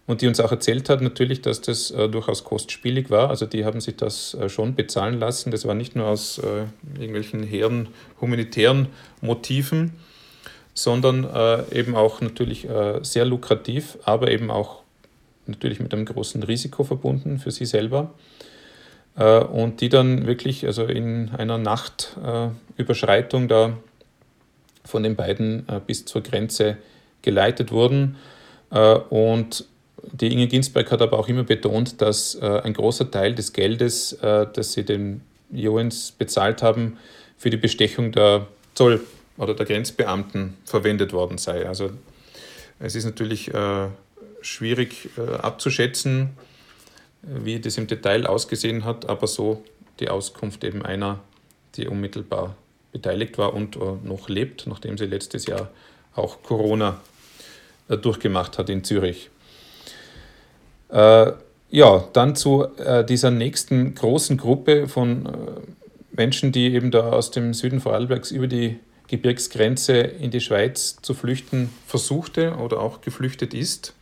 und 0.05 0.21
die 0.21 0.27
uns 0.27 0.41
auch 0.41 0.51
erzählt 0.51 0.89
hat 0.89 1.01
natürlich, 1.01 1.41
dass 1.41 1.61
das 1.61 1.91
äh, 1.91 2.09
durchaus 2.09 2.43
kostspielig 2.43 3.09
war. 3.09 3.29
Also 3.29 3.45
die 3.45 3.63
haben 3.63 3.79
sich 3.79 3.95
das 3.95 4.33
äh, 4.33 4.49
schon 4.49 4.75
bezahlen 4.75 5.19
lassen. 5.19 5.51
Das 5.51 5.65
war 5.65 5.73
nicht 5.73 5.95
nur 5.95 6.07
aus 6.07 6.39
irgendwelchen 6.95 7.43
hehren 7.43 7.87
humanitären 8.19 8.87
Motiven, 9.21 9.93
sondern 10.73 11.27
eben 11.71 11.95
auch 11.95 12.21
natürlich 12.21 12.67
sehr 13.01 13.25
lukrativ, 13.25 13.97
aber 14.03 14.31
eben 14.31 14.49
auch 14.49 14.83
natürlich 15.45 15.79
mit 15.79 15.93
einem 15.93 16.05
großen 16.05 16.41
Risiko 16.43 16.83
verbunden 16.83 17.39
für 17.39 17.51
sie 17.51 17.65
selber. 17.65 18.13
Äh, 19.17 19.39
und 19.39 19.81
die 19.81 19.89
dann 19.89 20.27
wirklich 20.27 20.65
also 20.65 20.83
in 20.85 21.31
einer 21.37 21.57
Nachtüberschreitung 21.57 23.47
da 23.47 23.73
von 24.85 25.03
den 25.03 25.15
beiden 25.15 25.67
bis 25.85 26.05
zur 26.05 26.21
Grenze 26.21 26.77
geleitet 27.21 27.71
wurden. 27.71 28.15
Und 29.09 29.65
die 30.11 30.31
Inge 30.31 30.47
Ginsberg 30.47 30.91
hat 30.91 31.01
aber 31.01 31.19
auch 31.19 31.27
immer 31.27 31.43
betont, 31.43 32.01
dass 32.01 32.35
äh, 32.35 32.61
ein 32.63 32.73
großer 32.73 33.09
Teil 33.11 33.35
des 33.35 33.53
Geldes, 33.53 34.13
äh, 34.13 34.47
das 34.51 34.73
sie 34.73 34.83
den 34.83 35.21
Joens 35.51 36.11
bezahlt 36.11 36.61
haben, 36.61 36.97
für 37.37 37.49
die 37.49 37.57
Bestechung 37.57 38.11
der 38.11 38.47
Zoll- 38.75 39.01
oder 39.37 39.53
der 39.53 39.65
Grenzbeamten 39.65 40.55
verwendet 40.65 41.13
worden 41.13 41.37
sei. 41.37 41.67
Also 41.67 41.91
es 42.79 42.95
ist 42.95 43.05
natürlich 43.05 43.53
äh, 43.53 43.87
schwierig 44.41 45.09
äh, 45.17 45.35
abzuschätzen, 45.37 46.31
wie 47.21 47.59
das 47.59 47.77
im 47.77 47.87
Detail 47.87 48.25
ausgesehen 48.25 48.85
hat, 48.85 49.07
aber 49.07 49.27
so 49.27 49.63
die 49.99 50.09
Auskunft 50.09 50.63
eben 50.63 50.83
einer, 50.83 51.19
die 51.75 51.87
unmittelbar 51.87 52.55
beteiligt 52.91 53.37
war 53.37 53.53
und 53.53 53.75
äh, 53.75 53.79
noch 54.03 54.29
lebt, 54.29 54.67
nachdem 54.67 54.97
sie 54.97 55.05
letztes 55.05 55.45
Jahr 55.45 55.69
auch 56.15 56.41
Corona 56.41 56.99
äh, 57.87 57.97
durchgemacht 57.97 58.57
hat 58.57 58.69
in 58.69 58.83
Zürich. 58.83 59.29
Äh, 60.89 61.33
ja, 61.71 62.03
dann 62.13 62.35
zu 62.35 62.65
äh, 62.77 63.05
dieser 63.05 63.29
nächsten 63.29 63.93
großen 63.93 64.37
Gruppe 64.37 64.87
von 64.87 65.25
äh, 65.27 65.29
Menschen, 66.11 66.51
die 66.51 66.73
eben 66.73 66.89
da 66.89 67.11
aus 67.11 67.29
dem 67.29 67.53
Süden 67.53 67.79
Vorarlbergs 67.79 68.31
über 68.31 68.47
die 68.47 68.79
Gebirgsgrenze 69.07 69.97
in 69.97 70.31
die 70.31 70.41
Schweiz 70.41 70.97
zu 71.01 71.13
flüchten 71.13 71.69
versuchte 71.85 72.55
oder 72.55 72.79
auch 72.79 73.01
geflüchtet 73.01 73.53
ist. 73.53 73.93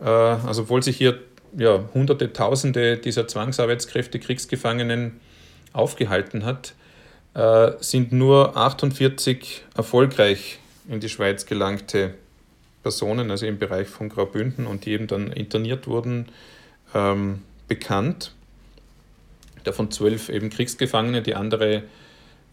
Äh, 0.00 0.04
also 0.04 0.62
obwohl 0.62 0.82
sich 0.82 0.96
hier 0.96 1.18
ja, 1.56 1.84
Hunderte, 1.94 2.32
Tausende 2.32 2.96
dieser 2.96 3.28
Zwangsarbeitskräfte, 3.28 4.18
Kriegsgefangenen 4.18 5.20
aufgehalten 5.72 6.44
hat, 6.44 6.74
äh, 7.34 7.72
sind 7.80 8.12
nur 8.12 8.56
48 8.56 9.64
erfolgreich 9.76 10.58
in 10.88 11.00
die 11.00 11.08
Schweiz 11.08 11.46
gelangte 11.46 12.14
Personen, 12.82 13.30
also 13.30 13.46
im 13.46 13.58
Bereich 13.58 13.88
von 13.88 14.08
Graubünden 14.08 14.66
und 14.66 14.84
die 14.86 14.92
eben 14.92 15.06
dann 15.06 15.32
interniert 15.32 15.86
wurden, 15.86 16.26
ähm, 16.94 17.42
bekannt. 17.66 18.32
Davon 19.64 19.90
zwölf 19.90 20.28
eben 20.28 20.50
Kriegsgefangene, 20.50 21.22
die 21.22 21.34
andere 21.34 21.82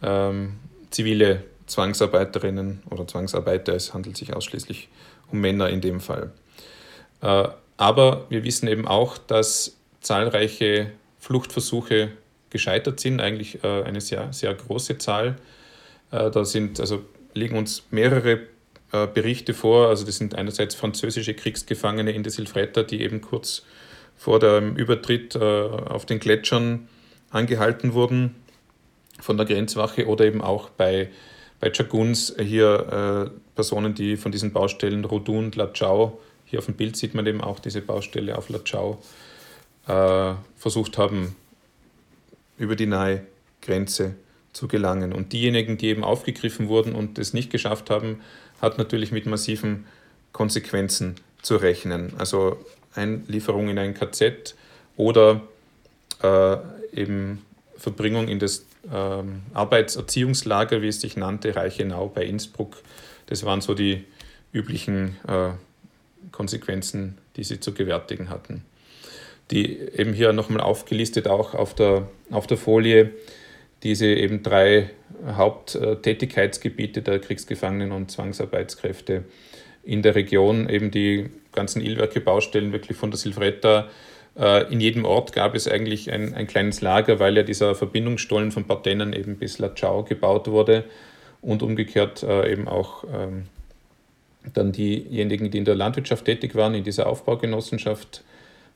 ähm, 0.01 0.55
zivile 0.89 1.43
Zwangsarbeiterinnen 1.67 2.83
oder 2.89 3.07
Zwangsarbeiter. 3.07 3.73
Es 3.73 3.93
handelt 3.93 4.17
sich 4.17 4.35
ausschließlich 4.35 4.89
um 5.31 5.39
Männer 5.39 5.69
in 5.69 5.81
dem 5.81 5.99
Fall. 5.99 6.31
Äh, 7.21 7.47
aber 7.77 8.25
wir 8.29 8.43
wissen 8.43 8.67
eben 8.67 8.87
auch, 8.87 9.17
dass 9.17 9.77
zahlreiche 10.01 10.91
Fluchtversuche 11.19 12.11
gescheitert 12.49 12.99
sind, 12.99 13.19
eigentlich 13.19 13.63
äh, 13.63 13.83
eine 13.83 13.99
sehr, 13.99 14.31
sehr 14.31 14.53
große 14.53 14.97
Zahl. 14.97 15.35
Äh, 16.11 16.31
da 16.31 16.45
sind, 16.45 16.79
also 16.79 17.03
liegen 17.33 17.57
uns 17.57 17.83
mehrere 17.91 18.41
äh, 18.91 19.07
Berichte 19.07 19.53
vor. 19.53 19.89
Also 19.89 20.05
das 20.05 20.17
sind 20.17 20.35
einerseits 20.35 20.75
französische 20.75 21.33
Kriegsgefangene 21.33 22.11
in 22.11 22.23
der 22.23 22.31
Silfretta, 22.31 22.83
die 22.83 23.01
eben 23.01 23.21
kurz 23.21 23.65
vor 24.15 24.39
dem 24.39 24.77
Übertritt 24.77 25.35
auf 25.35 26.05
den 26.05 26.19
Gletschern 26.19 26.87
angehalten 27.31 27.93
wurden 27.93 28.33
von 29.19 29.35
der 29.35 29.45
Grenzwache 29.45 30.07
oder 30.07 30.23
eben 30.23 30.41
auch 30.41 30.69
bei, 30.69 31.09
bei 31.59 31.69
Chaguns 31.69 32.33
hier 32.41 33.29
Personen, 33.55 33.93
die 33.93 34.15
von 34.15 34.31
diesen 34.31 34.53
Baustellen 34.53 35.03
Rodun, 35.03 35.51
Lachau, 35.51 36.17
hier 36.55 36.59
auf 36.59 36.67
dem 36.67 36.75
Bild 36.75 36.95
sieht 36.95 37.13
man 37.13 37.27
eben 37.27 37.41
auch 37.41 37.59
diese 37.59 37.81
Baustelle 37.81 38.37
auf 38.37 38.47
Lachau, 38.47 39.03
äh, 39.87 40.33
versucht 40.55 40.97
haben, 40.97 41.35
über 42.57 42.77
die 42.77 42.85
nahe 42.85 43.25
Grenze 43.61 44.15
zu 44.53 44.69
gelangen. 44.69 45.11
Und 45.11 45.33
diejenigen, 45.33 45.77
die 45.77 45.87
eben 45.87 46.05
aufgegriffen 46.05 46.69
wurden 46.69 46.95
und 46.95 47.19
es 47.19 47.33
nicht 47.33 47.51
geschafft 47.51 47.89
haben, 47.89 48.21
hat 48.61 48.77
natürlich 48.77 49.11
mit 49.11 49.25
massiven 49.25 49.85
Konsequenzen 50.31 51.15
zu 51.41 51.57
rechnen. 51.57 52.13
Also 52.17 52.57
Einlieferung 52.93 53.67
in 53.67 53.77
ein 53.77 53.93
KZ 53.93 54.55
oder 54.95 55.41
äh, 56.23 56.57
eben 56.93 57.41
Verbringung 57.75 58.29
in 58.29 58.39
das 58.39 58.59
äh, 58.89 59.23
Arbeitserziehungslager, 59.53 60.81
wie 60.81 60.87
es 60.87 61.01
sich 61.01 61.17
nannte, 61.17 61.53
Reichenau 61.53 62.07
bei 62.07 62.23
Innsbruck. 62.23 62.77
Das 63.25 63.43
waren 63.43 63.59
so 63.59 63.73
die 63.73 64.05
üblichen 64.53 65.17
äh, 65.27 65.49
Konsequenzen, 66.31 67.17
die 67.35 67.43
sie 67.43 67.59
zu 67.59 67.73
gewärtigen 67.73 68.29
hatten. 68.29 68.63
Die 69.51 69.79
eben 69.79 70.13
hier 70.13 70.33
nochmal 70.33 70.61
aufgelistet 70.61 71.27
auch 71.27 71.53
auf 71.53 71.75
der, 71.75 72.09
auf 72.31 72.47
der 72.47 72.57
Folie 72.57 73.11
diese 73.85 74.07
eben 74.07 74.41
drei 74.41 74.89
Haupttätigkeitsgebiete 75.27 77.03
der 77.03 77.19
Kriegsgefangenen 77.19 77.91
und 77.91 78.09
Zwangsarbeitskräfte 78.09 79.25
in 79.83 80.01
der 80.01 80.15
Region, 80.15 80.67
eben 80.67 80.89
die 80.89 81.29
ganzen 81.51 81.81
Illwerke-Baustellen 81.81 82.71
wirklich 82.71 82.97
von 82.97 83.11
der 83.11 83.19
Silvretta. 83.19 83.87
Äh, 84.37 84.73
in 84.73 84.79
jedem 84.81 85.05
Ort 85.05 85.33
gab 85.33 85.53
es 85.53 85.67
eigentlich 85.67 86.11
ein, 86.11 86.33
ein 86.33 86.47
kleines 86.47 86.81
Lager, 86.81 87.19
weil 87.19 87.37
ja 87.37 87.43
dieser 87.43 87.75
Verbindungsstollen 87.75 88.51
von 88.51 88.65
Partennen 88.65 89.13
eben 89.13 89.37
bis 89.37 89.59
Lachau 89.59 90.03
gebaut 90.03 90.47
wurde 90.47 90.85
und 91.41 91.61
umgekehrt 91.61 92.23
äh, 92.23 92.51
eben 92.51 92.67
auch 92.67 93.03
ähm, 93.13 93.43
dann 94.53 94.71
diejenigen, 94.71 95.51
die 95.51 95.57
in 95.57 95.65
der 95.65 95.75
Landwirtschaft 95.75 96.25
tätig 96.25 96.55
waren, 96.55 96.75
in 96.75 96.83
dieser 96.83 97.07
Aufbaugenossenschaft 97.07 98.23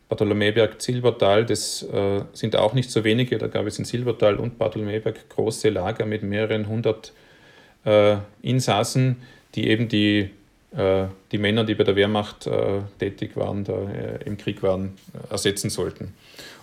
Bartholomäberg, 0.08 0.82
Silbertal, 0.82 1.46
das 1.46 1.84
äh, 1.84 2.22
sind 2.34 2.56
auch 2.56 2.74
nicht 2.74 2.90
so 2.90 3.04
wenige. 3.04 3.38
Da 3.38 3.48
gab 3.48 3.68
es 3.68 3.78
in 3.78 3.86
Silbertal 3.86 4.38
und 4.38 4.58
Bartholomäberg 4.58 5.30
große 5.30 5.70
Lager 5.70 6.06
mit 6.06 6.24
mehreren 6.24 6.68
hundert 6.68 7.14
äh, 7.86 8.18
Insassen, 8.42 9.18
die 9.54 9.68
eben 9.68 9.88
die, 9.88 10.32
äh, 10.76 11.06
die 11.32 11.38
Männer, 11.38 11.64
die 11.64 11.76
bei 11.76 11.84
der 11.84 11.96
Wehrmacht 11.96 12.48
äh, 12.48 12.82
tätig 12.98 13.36
waren, 13.36 13.64
da 13.64 13.74
äh, 13.74 14.24
im 14.26 14.38
Krieg 14.38 14.64
waren, 14.64 14.94
ersetzen 15.30 15.70
sollten. 15.70 16.16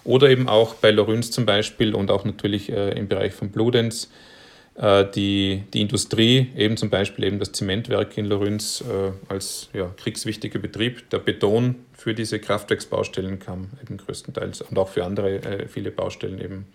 Oder 0.02 0.28
eben 0.30 0.48
auch 0.48 0.74
bei 0.74 0.90
Loryns 0.90 1.30
zum 1.30 1.46
Beispiel 1.46 1.94
und 1.94 2.10
auch 2.10 2.24
natürlich 2.24 2.70
äh, 2.72 2.98
im 2.98 3.06
Bereich 3.06 3.32
von 3.32 3.50
Bludenz 3.50 4.06
äh, 4.06 4.35
die, 4.78 5.64
die 5.72 5.80
Industrie, 5.80 6.50
eben 6.54 6.76
zum 6.76 6.90
Beispiel 6.90 7.24
eben 7.24 7.38
das 7.38 7.52
Zementwerk 7.52 8.18
in 8.18 8.26
Lorenz 8.26 8.82
äh, 8.82 9.12
als 9.32 9.70
ja, 9.72 9.90
kriegswichtiger 9.96 10.58
Betrieb. 10.58 11.08
Der 11.08 11.18
Beton 11.18 11.76
für 11.94 12.12
diese 12.12 12.38
Kraftwerksbaustellen 12.38 13.38
kam 13.38 13.70
eben 13.82 13.96
größtenteils 13.96 14.60
und 14.60 14.78
auch 14.78 14.88
für 14.88 15.04
andere 15.04 15.36
äh, 15.36 15.68
viele 15.68 15.90
Baustellen 15.90 16.40
eben 16.40 16.66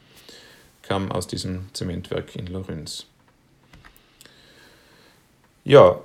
kam 0.82 1.12
aus 1.12 1.28
diesem 1.28 1.70
Zementwerk 1.74 2.36
in 2.36 2.48
Lorenz. 2.48 3.06
Ja, 5.64 6.00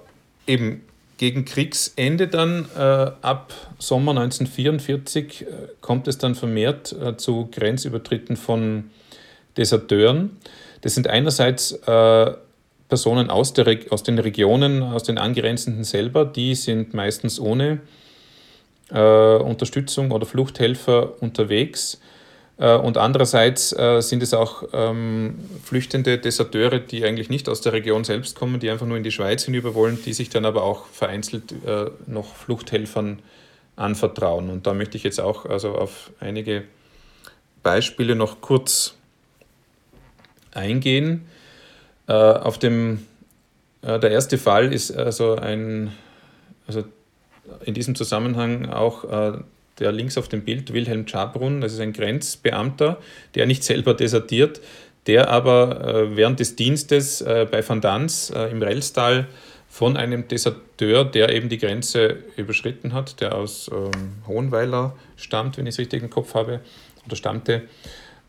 eben 0.47 0.83
gegen 1.19 1.47
Kriegsende 1.47 2.29
dann, 2.29 2.67
äh, 2.77 2.79
ab 2.79 3.55
Sommer 3.79 4.13
1944, 4.13 5.43
äh, 5.43 5.47
kommt 5.81 6.09
es 6.09 6.19
dann 6.19 6.35
vermehrt 6.35 6.93
äh, 6.93 7.17
zu 7.17 7.49
Grenzübertritten 7.51 8.37
von 8.37 8.91
Deserteuren. 9.57 10.37
Das 10.81 10.95
sind 10.95 11.09
einerseits 11.09 11.73
äh, 11.73 12.33
Personen 12.89 13.31
aus, 13.31 13.53
der, 13.53 13.79
aus 13.91 14.03
den 14.03 14.19
Regionen, 14.19 14.83
aus 14.83 15.03
den 15.03 15.19
angrenzenden 15.19 15.85
selber, 15.85 16.25
die 16.25 16.55
sind 16.55 16.95
meistens 16.95 17.41
ohne 17.41 17.81
äh, 18.91 19.37
Unterstützung 19.37 20.13
oder 20.13 20.27
Fluchthelfer 20.27 21.21
unterwegs. 21.21 22.01
Äh, 22.59 22.77
und 22.77 22.97
andererseits 22.97 23.73
äh, 23.73 24.01
sind 24.01 24.23
es 24.23 24.33
auch 24.35 24.63
ähm, 24.73 25.39
flüchtende 25.65 26.19
Deserteure, 26.19 26.79
die 26.79 27.05
eigentlich 27.05 27.29
nicht 27.29 27.49
aus 27.49 27.61
der 27.61 27.73
Region 27.73 28.05
selbst 28.05 28.37
kommen, 28.37 28.61
die 28.61 28.71
einfach 28.71 28.87
nur 28.87 28.97
in 28.97 29.03
die 29.03 29.11
Schweiz 29.11 29.45
hinüber 29.45 29.75
wollen, 29.75 29.99
die 30.05 30.13
sich 30.13 30.31
dann 30.31 30.45
aber 30.45 30.63
auch 30.63 30.87
vereinzelt 30.87 31.53
äh, 31.67 31.91
noch 32.07 32.35
Fluchthelfern 32.35 33.19
anvertrauen. 33.75 34.49
Und 34.49 34.67
da 34.67 34.73
möchte 34.73 34.97
ich 34.97 35.03
jetzt 35.03 35.21
auch 35.21 35.45
also 35.45 35.75
auf 35.75 36.11
einige 36.21 36.65
Beispiele 37.63 38.15
noch 38.15 38.41
kurz 38.41 38.95
eingehen. 40.57 41.27
Äh, 42.09 42.13
auf 42.13 42.59
dem, 42.59 43.07
äh, 43.83 43.99
der 43.99 44.11
erste 44.11 44.39
Fall 44.39 44.73
ist 44.73 44.91
also 44.97 45.37
ein, 45.37 45.93
also 46.67 46.85
in 47.65 47.75
diesem 47.75 47.95
Zusammenhang 47.95 48.69
auch 48.69 49.05
äh, 49.05 49.39
der 49.79 49.93
links 49.93 50.17
auf 50.17 50.29
dem 50.29 50.43
Bild, 50.43 50.73
Wilhelm 50.73 51.07
Schabrunn, 51.07 51.61
das 51.61 51.75
ist 51.75 51.81
ein 51.81 51.93
Grenzbeamter, 51.93 52.99
der 53.35 53.47
nicht 53.47 53.63
selber 53.63 53.95
desertiert, 53.95 54.61
der 55.07 55.29
aber 55.29 56.17
während 56.17 56.41
des 56.41 56.57
Dienstes 56.57 57.23
bei 57.23 57.63
Van 57.69 57.81
Dans 57.81 58.31
im 58.31 58.61
Rellstal 58.61 59.29
von 59.77 59.99
einem 59.99 60.27
Deserteur, 60.27 61.05
der 61.05 61.35
eben 61.35 61.51
die 61.51 61.59
Grenze 61.59 62.17
überschritten 62.39 62.95
hat, 62.95 63.21
der 63.21 63.35
aus 63.35 63.71
ähm, 63.71 64.15
Hohenweiler 64.27 64.97
stammt, 65.17 65.59
wenn 65.59 65.67
ich 65.67 65.75
es 65.75 65.79
richtig 65.79 66.03
im 66.03 66.09
Kopf 66.09 66.35
habe, 66.35 66.61
oder 67.05 67.15
stammte, 67.15 67.63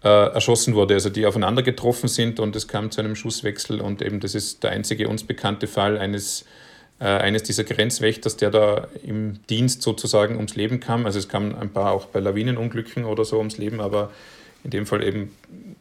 äh, 0.04 0.08
erschossen 0.08 0.76
wurde, 0.76 0.94
also 0.94 1.10
die 1.10 1.26
aufeinander 1.26 1.64
getroffen 1.64 2.08
sind 2.08 2.40
und 2.40 2.56
es 2.56 2.68
kam 2.68 2.92
zu 2.92 3.02
einem 3.02 3.16
Schusswechsel 3.16 3.82
und 3.82 4.02
eben 4.02 4.20
das 4.20 4.36
ist 4.36 4.64
der 4.64 4.72
einzige 4.72 5.10
uns 5.10 5.24
bekannte 5.24 5.68
Fall 5.68 5.98
eines, 5.98 6.46
äh, 7.00 7.06
eines 7.06 7.44
dieser 7.44 7.64
Grenzwächters, 7.64 8.38
der 8.38 8.52
da 8.52 8.88
im 9.04 9.40
Dienst 9.50 9.82
sozusagen 9.82 10.36
ums 10.36 10.56
Leben 10.56 10.80
kam. 10.80 11.06
Also 11.06 11.20
es 11.20 11.28
kamen 11.28 11.56
ein 11.56 11.72
paar 11.72 11.92
auch 11.92 12.06
bei 12.06 12.20
Lawinenunglücken 12.20 13.06
oder 13.06 13.26
so 13.26 13.38
ums 13.38 13.58
Leben, 13.58 13.82
aber 13.82 14.12
in 14.64 14.70
dem 14.70 14.86
Fall 14.86 15.04
eben, 15.04 15.36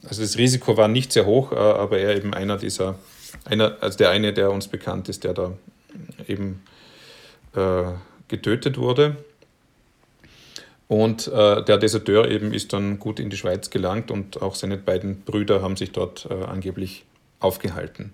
also 0.08 0.22
das 0.22 0.38
Risiko 0.38 0.76
war 0.76 0.88
nicht 0.88 1.12
sehr 1.12 1.26
hoch, 1.26 1.52
äh, 1.52 1.56
aber 1.56 1.98
er 1.98 2.16
eben 2.16 2.32
einer 2.32 2.56
dieser, 2.56 2.98
einer, 3.44 3.76
also 3.80 3.98
der 3.98 4.10
eine, 4.10 4.32
der 4.32 4.50
uns 4.50 4.68
bekannt 4.68 5.08
ist, 5.08 5.24
der 5.24 5.34
da 5.34 5.52
eben 6.26 6.62
äh, 7.54 7.82
getötet 8.28 8.78
wurde. 8.78 9.16
Und 10.88 11.26
äh, 11.28 11.64
der 11.64 11.78
Deserteur 11.78 12.30
eben 12.30 12.52
ist 12.54 12.72
dann 12.72 12.98
gut 12.98 13.18
in 13.18 13.28
die 13.30 13.36
Schweiz 13.36 13.70
gelangt 13.70 14.10
und 14.10 14.40
auch 14.40 14.54
seine 14.54 14.76
beiden 14.76 15.22
Brüder 15.22 15.60
haben 15.60 15.76
sich 15.76 15.92
dort 15.92 16.28
äh, 16.30 16.44
angeblich 16.44 17.04
aufgehalten. 17.40 18.12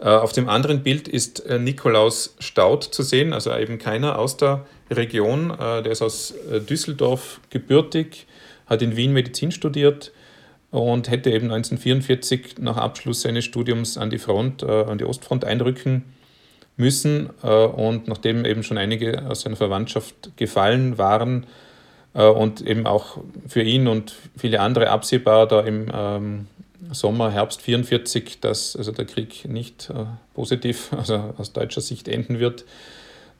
Äh, 0.00 0.08
auf 0.08 0.32
dem 0.32 0.48
anderen 0.48 0.82
Bild 0.82 1.08
ist 1.08 1.44
äh, 1.46 1.58
Nikolaus 1.58 2.34
Staud 2.38 2.84
zu 2.84 3.02
sehen, 3.02 3.32
also 3.32 3.54
eben 3.54 3.78
keiner 3.78 4.18
aus 4.18 4.36
der 4.36 4.66
Region. 4.90 5.50
Äh, 5.50 5.82
der 5.82 5.92
ist 5.92 6.02
aus 6.02 6.30
äh, 6.30 6.60
Düsseldorf 6.60 7.40
gebürtig, 7.50 8.26
hat 8.66 8.82
in 8.82 8.96
Wien 8.96 9.12
Medizin 9.12 9.52
studiert 9.52 10.12
und 10.70 11.10
hätte 11.10 11.30
eben 11.30 11.50
1944 11.50 12.58
nach 12.60 12.76
Abschluss 12.76 13.22
seines 13.22 13.44
Studiums 13.44 13.98
an 13.98 14.08
die 14.08 14.18
Front, 14.18 14.62
an 14.62 14.98
die 14.98 15.04
Ostfront 15.04 15.44
einrücken 15.44 16.04
müssen. 16.76 17.26
und 17.26 18.06
nachdem 18.06 18.44
eben 18.44 18.62
schon 18.62 18.78
einige 18.78 19.28
aus 19.28 19.40
seiner 19.40 19.56
Verwandtschaft 19.56 20.30
gefallen 20.36 20.96
waren, 20.96 21.44
und 22.12 22.60
eben 22.60 22.86
auch 22.86 23.18
für 23.46 23.62
ihn 23.62 23.86
und 23.86 24.14
viele 24.36 24.60
andere 24.60 24.90
absehbar 24.90 25.46
da 25.46 25.60
im 25.60 25.86
ähm, 25.94 26.46
Sommer, 26.92 27.30
Herbst 27.30 27.62
44, 27.62 28.40
dass 28.40 28.74
also 28.76 28.92
der 28.92 29.04
Krieg 29.04 29.48
nicht 29.48 29.90
äh, 29.90 30.06
positiv, 30.34 30.92
also 30.96 31.34
aus 31.36 31.52
deutscher 31.52 31.80
Sicht 31.80 32.08
enden 32.08 32.38
wird, 32.38 32.64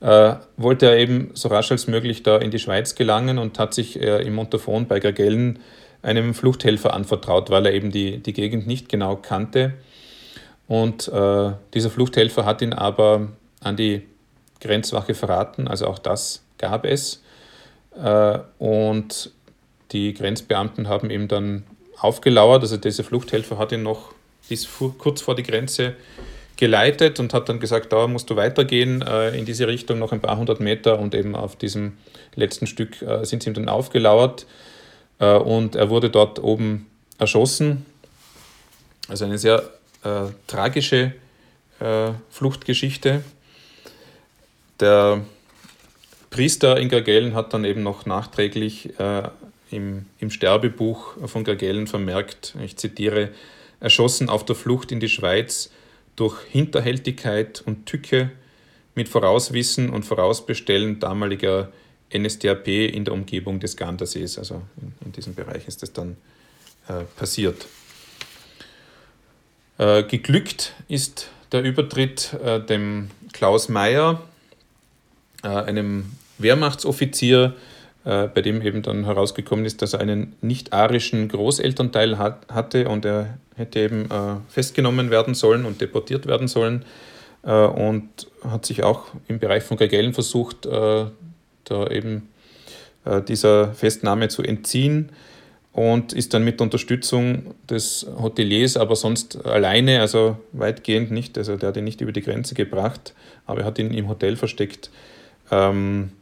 äh, 0.01 0.35
wollte 0.57 0.87
er 0.87 0.99
eben 0.99 1.31
so 1.35 1.49
rasch 1.49 1.71
als 1.71 1.87
möglich 1.87 2.23
da 2.23 2.39
in 2.39 2.51
die 2.51 2.59
Schweiz 2.59 2.95
gelangen 2.95 3.39
und 3.39 3.59
hat 3.59 3.75
sich 3.75 4.01
äh, 4.01 4.23
im 4.23 4.35
Montafon 4.35 4.87
bei 4.87 5.01
Gagellen 5.01 5.59
einem 6.03 6.33
Fluchthelfer 6.33 6.95
anvertraut, 6.95 7.51
weil 7.51 7.67
er 7.67 7.75
eben 7.75 7.91
die, 7.91 8.19
die 8.19 8.33
Gegend 8.33 8.67
nicht 8.67 8.89
genau 8.89 9.17
kannte. 9.17 9.75
Und 10.67 11.09
äh, 11.09 11.53
dieser 11.75 11.91
Fluchthelfer 11.91 12.45
hat 12.45 12.63
ihn 12.63 12.73
aber 12.73 13.29
an 13.61 13.77
die 13.77 14.07
Grenzwache 14.61 15.15
verraten, 15.15 15.69
also 15.69 15.87
auch 15.87 15.99
das 15.99 16.45
gab 16.59 16.87
es. 16.87 17.23
Äh, 17.97 18.39
und 18.59 19.31
die 19.93 20.15
Grenzbeamten 20.15 20.89
haben 20.89 21.11
ihm 21.11 21.29
dann 21.29 21.65
aufgelauert. 21.99 22.63
Also 22.63 22.77
dieser 22.77 23.05
Fluchthelfer 23.05 23.59
hat 23.59 23.73
ihn 23.73 23.83
noch 23.83 24.13
bis 24.49 24.69
kurz 24.99 25.21
vor 25.21 25.35
die 25.35 25.43
Grenze 25.43 25.95
geleitet 26.57 27.21
und 27.21 27.33
hat 27.33 27.49
dann 27.49 27.61
gesagt, 27.61 27.93
da 27.93 28.07
musst 28.07 28.29
du 28.29 28.37
weitergehen 28.37 29.03
äh, 29.03 29.37
in 29.37 29.45
diese 29.45 29.67
Richtung 29.67 29.99
noch 29.99 30.13
ein 30.13 30.21
paar 30.21 30.37
hundert 30.37 30.61
Meter 30.61 30.99
und 30.99 31.15
eben 31.15 31.35
auf 31.35 31.57
diesem 31.57 31.97
letzten 32.35 32.67
Stück 32.67 33.01
äh, 33.03 33.25
sind 33.25 33.43
sie 33.43 33.51
ihm 33.51 33.55
dann 33.55 33.69
aufgelauert 33.69 34.47
und 35.19 35.77
er 35.77 35.91
wurde 35.91 36.09
dort 36.09 36.43
oben 36.43 36.87
erschossen. 37.19 37.85
Also 39.11 39.27
eine 39.27 39.37
sehr 39.37 39.69
äh, 40.03 40.33
tragische 40.47 41.13
äh, 41.81 42.11
Fluchtgeschichte. 42.31 43.23
Der 44.79 45.21
Priester 46.31 46.79
in 46.79 46.89
Gagellen 46.89 47.35
hat 47.35 47.53
dann 47.53 47.65
eben 47.65 47.83
noch 47.83 48.07
nachträglich 48.07 48.99
äh, 48.99 49.29
im, 49.71 50.07
im 50.19 50.31
Sterbebuch 50.31 51.29
von 51.29 51.45
Gagellen 51.45 51.87
vermerkt, 51.87 52.55
ich 52.63 52.77
zitiere, 52.77 53.31
erschossen 53.81 54.29
auf 54.29 54.45
der 54.45 54.57
Flucht 54.57 54.93
in 54.93 55.01
die 55.01 55.09
Schweiz 55.09 55.71
durch 56.17 56.41
Hinterhältigkeit 56.51 57.63
und 57.65 57.87
Tücke 57.87 58.31
mit 58.95 59.09
Vorauswissen 59.09 59.91
und 59.91 60.05
Vorausbestellen 60.05 61.01
damaliger 61.01 61.73
NSDAP 62.15 62.69
in 62.69 63.05
der 63.05 63.15
Umgebung 63.15 63.61
des 63.61 63.77
Gandersees. 63.77 64.39
Also 64.39 64.63
in, 64.81 64.93
in 65.07 65.13
diesem 65.13 65.35
Bereich 65.35 65.67
ist 65.67 65.83
das 65.83 65.93
dann 65.93 66.17
äh, 66.89 67.05
passiert. 67.17 67.67
Äh, 69.79 70.03
geglückt 70.03 70.75
ist 70.89 71.31
der 71.53 71.63
Übertritt 71.63 72.35
äh, 72.45 72.61
dem 72.61 73.11
Klaus 73.33 73.69
Mayer, 73.69 74.23
äh, 75.43 75.49
einem 75.49 76.13
Wehrmachtsoffizier, 76.43 77.55
äh, 78.05 78.29
bei 78.29 78.43
dem 78.43 78.63
eben 78.63 78.83
dann 78.83 79.05
herausgekommen 79.05 79.65
ist, 79.65 79.83
dass 79.83 79.95
er 79.95 80.01
einen 80.01 80.35
nicht-arischen 80.41 81.29
Großelternteil 81.29 82.19
hat, 82.19 82.47
hatte 82.53 82.89
und 82.89 83.05
er 83.05 83.39
hätte 83.57 83.81
eben 83.81 84.11
äh, 84.11 84.37
festgenommen 84.49 85.11
werden 85.11 85.35
sollen 85.35 85.65
und 85.65 85.81
deportiert 85.81 86.27
werden 86.27 86.49
sollen 86.49 86.85
äh, 87.43 87.53
und 87.53 88.09
hat 88.45 88.67
sich 88.67 88.83
auch 88.83 89.09
im 89.29 89.39
Bereich 89.39 89.63
von 89.63 89.77
Gagellen 89.77 90.15
versucht, 90.15 90.67
äh, 90.67 91.07
da 91.65 91.87
eben 91.89 92.29
äh, 93.05 93.23
dieser 93.23 93.75
Festnahme 93.75 94.29
zu 94.29 94.43
entziehen 94.43 95.11
und 95.73 96.13
ist 96.13 96.35
dann 96.35 96.45
mit 96.45 96.61
Unterstützung 96.61 97.55
des 97.69 98.07
Hoteliers, 98.21 98.77
aber 98.77 98.97
sonst 98.97 99.45
alleine, 99.47 100.01
also 100.01 100.37
weitgehend 100.53 101.11
nicht, 101.11 101.39
also 101.39 101.57
der 101.57 101.69
hat 101.69 101.77
ihn 101.77 101.85
nicht 101.85 102.01
über 102.01 102.13
die 102.13 102.23
Grenze 102.23 102.55
gebracht, 102.55 103.15
aber 103.47 103.61
er 103.61 103.67
hat 103.67 103.79
ihn 103.79 103.93
im 103.93 104.09
Hotel 104.09 104.37
versteckt, 104.37 104.91
ähm, 105.51 106.13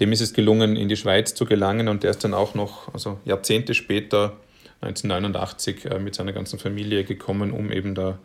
dem 0.00 0.12
ist 0.12 0.20
es 0.20 0.32
gelungen, 0.32 0.76
in 0.76 0.88
die 0.88 0.96
Schweiz 0.96 1.34
zu 1.34 1.44
gelangen 1.44 1.88
und 1.88 2.02
der 2.02 2.10
ist 2.10 2.24
dann 2.24 2.34
auch 2.34 2.54
noch, 2.54 2.92
also 2.92 3.18
Jahrzehnte 3.24 3.74
später, 3.74 4.36
1989, 4.80 5.86
äh, 5.86 5.98
mit 5.98 6.14
seiner 6.14 6.32
ganzen 6.32 6.58
Familie 6.58 7.04
gekommen, 7.04 7.52
um 7.52 7.70
eben 7.70 7.94
da 7.94 8.18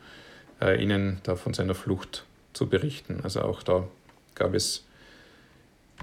äh, 0.61 0.81
ihnen 0.81 1.19
da 1.23 1.35
von 1.35 1.53
seiner 1.53 1.75
Flucht 1.75 2.25
zu 2.53 2.67
berichten. 2.67 3.21
Also 3.23 3.41
auch 3.41 3.63
da 3.63 3.87
gab 4.35 4.53
es 4.53 4.83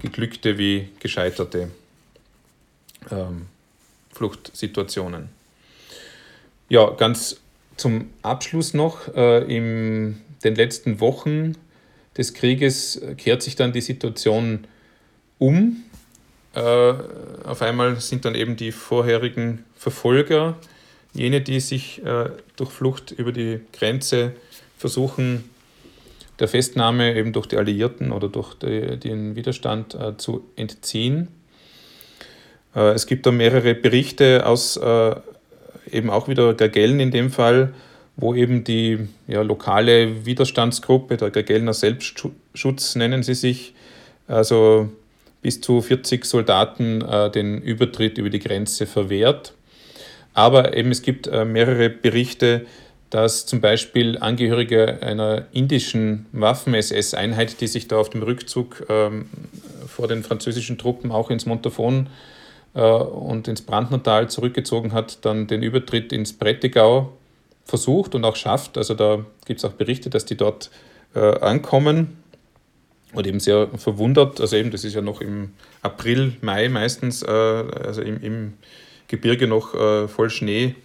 geglückte 0.01 0.57
wie 0.57 0.89
gescheiterte 0.99 1.69
ähm, 3.11 3.47
Fluchtsituationen. 4.11 5.29
Ja, 6.69 6.89
ganz 6.91 7.39
zum 7.75 8.09
Abschluss 8.21 8.73
noch, 8.73 9.13
äh, 9.15 9.43
in 9.43 10.21
den 10.43 10.55
letzten 10.55 10.99
Wochen 10.99 11.53
des 12.17 12.33
Krieges 12.33 13.01
kehrt 13.17 13.43
sich 13.43 13.55
dann 13.55 13.73
die 13.73 13.81
Situation 13.81 14.65
um. 15.39 15.83
Äh, 16.53 16.93
auf 17.43 17.61
einmal 17.61 17.99
sind 17.99 18.25
dann 18.25 18.35
eben 18.35 18.55
die 18.55 18.71
vorherigen 18.71 19.63
Verfolger, 19.75 20.57
jene, 21.13 21.41
die 21.41 21.59
sich 21.59 22.03
äh, 22.03 22.29
durch 22.55 22.71
Flucht 22.71 23.11
über 23.11 23.31
die 23.31 23.59
Grenze 23.73 24.33
versuchen, 24.77 25.49
der 26.39 26.47
Festnahme 26.47 27.15
eben 27.15 27.33
durch 27.33 27.47
die 27.47 27.57
Alliierten 27.57 28.11
oder 28.11 28.29
durch 28.29 28.53
die, 28.55 28.97
den 28.97 29.35
Widerstand 29.35 29.95
äh, 29.95 30.17
zu 30.17 30.45
entziehen. 30.55 31.29
Äh, 32.75 32.91
es 32.91 33.07
gibt 33.07 33.25
da 33.25 33.31
mehrere 33.31 33.73
Berichte 33.73 34.45
aus 34.45 34.77
äh, 34.77 35.15
eben 35.91 36.09
auch 36.09 36.27
wieder 36.27 36.53
Gagellen 36.53 36.99
in 36.99 37.11
dem 37.11 37.31
Fall, 37.31 37.73
wo 38.15 38.33
eben 38.33 38.63
die 38.63 39.07
ja, 39.27 39.41
lokale 39.41 40.25
Widerstandsgruppe, 40.25 41.17
der 41.17 41.31
Gagelner 41.31 41.73
Selbstschutz 41.73 42.95
nennen 42.95 43.23
sie 43.23 43.35
sich, 43.35 43.73
also 44.27 44.89
bis 45.41 45.61
zu 45.61 45.81
40 45.81 46.25
Soldaten 46.25 47.01
äh, 47.01 47.29
den 47.31 47.61
Übertritt 47.61 48.17
über 48.17 48.29
die 48.29 48.39
Grenze 48.39 48.85
verwehrt. 48.85 49.53
Aber 50.33 50.75
eben 50.75 50.91
es 50.91 51.01
gibt 51.01 51.27
äh, 51.27 51.45
mehrere 51.45 51.89
Berichte, 51.89 52.65
dass 53.09 53.45
zum 53.45 53.61
Beispiel 53.61 54.17
Angehörige 54.17 55.01
einer 55.01 55.45
indischen 55.53 56.25
Waffen-SS-Einheit, 56.33 57.61
die 57.61 57.67
sich 57.67 57.87
da 57.87 57.97
auf 57.97 58.09
dem 58.09 58.21
Rückzug 58.21 58.85
ähm, 58.89 59.29
vor 59.87 60.07
den 60.07 60.23
französischen 60.23 60.77
Truppen 60.77 61.11
auch 61.11 61.29
ins 61.29 61.45
Montafon 61.45 62.09
äh, 62.73 62.81
und 62.81 63.47
ins 63.47 63.61
Brandnertal 63.61 64.29
zurückgezogen 64.29 64.93
hat, 64.93 65.25
dann 65.25 65.47
den 65.47 65.63
Übertritt 65.63 66.11
ins 66.11 66.33
Prättigau 66.33 67.13
versucht 67.63 68.13
und 68.13 68.25
auch 68.25 68.35
schafft. 68.35 68.77
Also 68.77 68.93
da 68.93 69.25
gibt 69.45 69.59
es 69.59 69.65
auch 69.65 69.73
Berichte, 69.73 70.09
dass 70.09 70.25
die 70.25 70.35
dort 70.35 70.69
äh, 71.15 71.19
ankommen 71.19 72.17
und 73.17 73.27
eben 73.27 73.39
sehr 73.39 73.67
verwundert. 73.77 74.39
Also 74.39 74.55
eben, 74.55 74.71
das 74.71 74.83
ist 74.83 74.93
ja 74.93 75.01
noch 75.01 75.21
im 75.21 75.51
April, 75.81 76.33
Mai 76.41 76.69
meistens, 76.69 77.23
äh, 77.23 77.27
also 77.27 78.01
im, 78.01 78.21
im 78.21 78.53
Gebirge 79.07 79.47
noch 79.47 79.73
äh, 79.73 80.07
voll 80.07 80.29
Schnee 80.29 80.75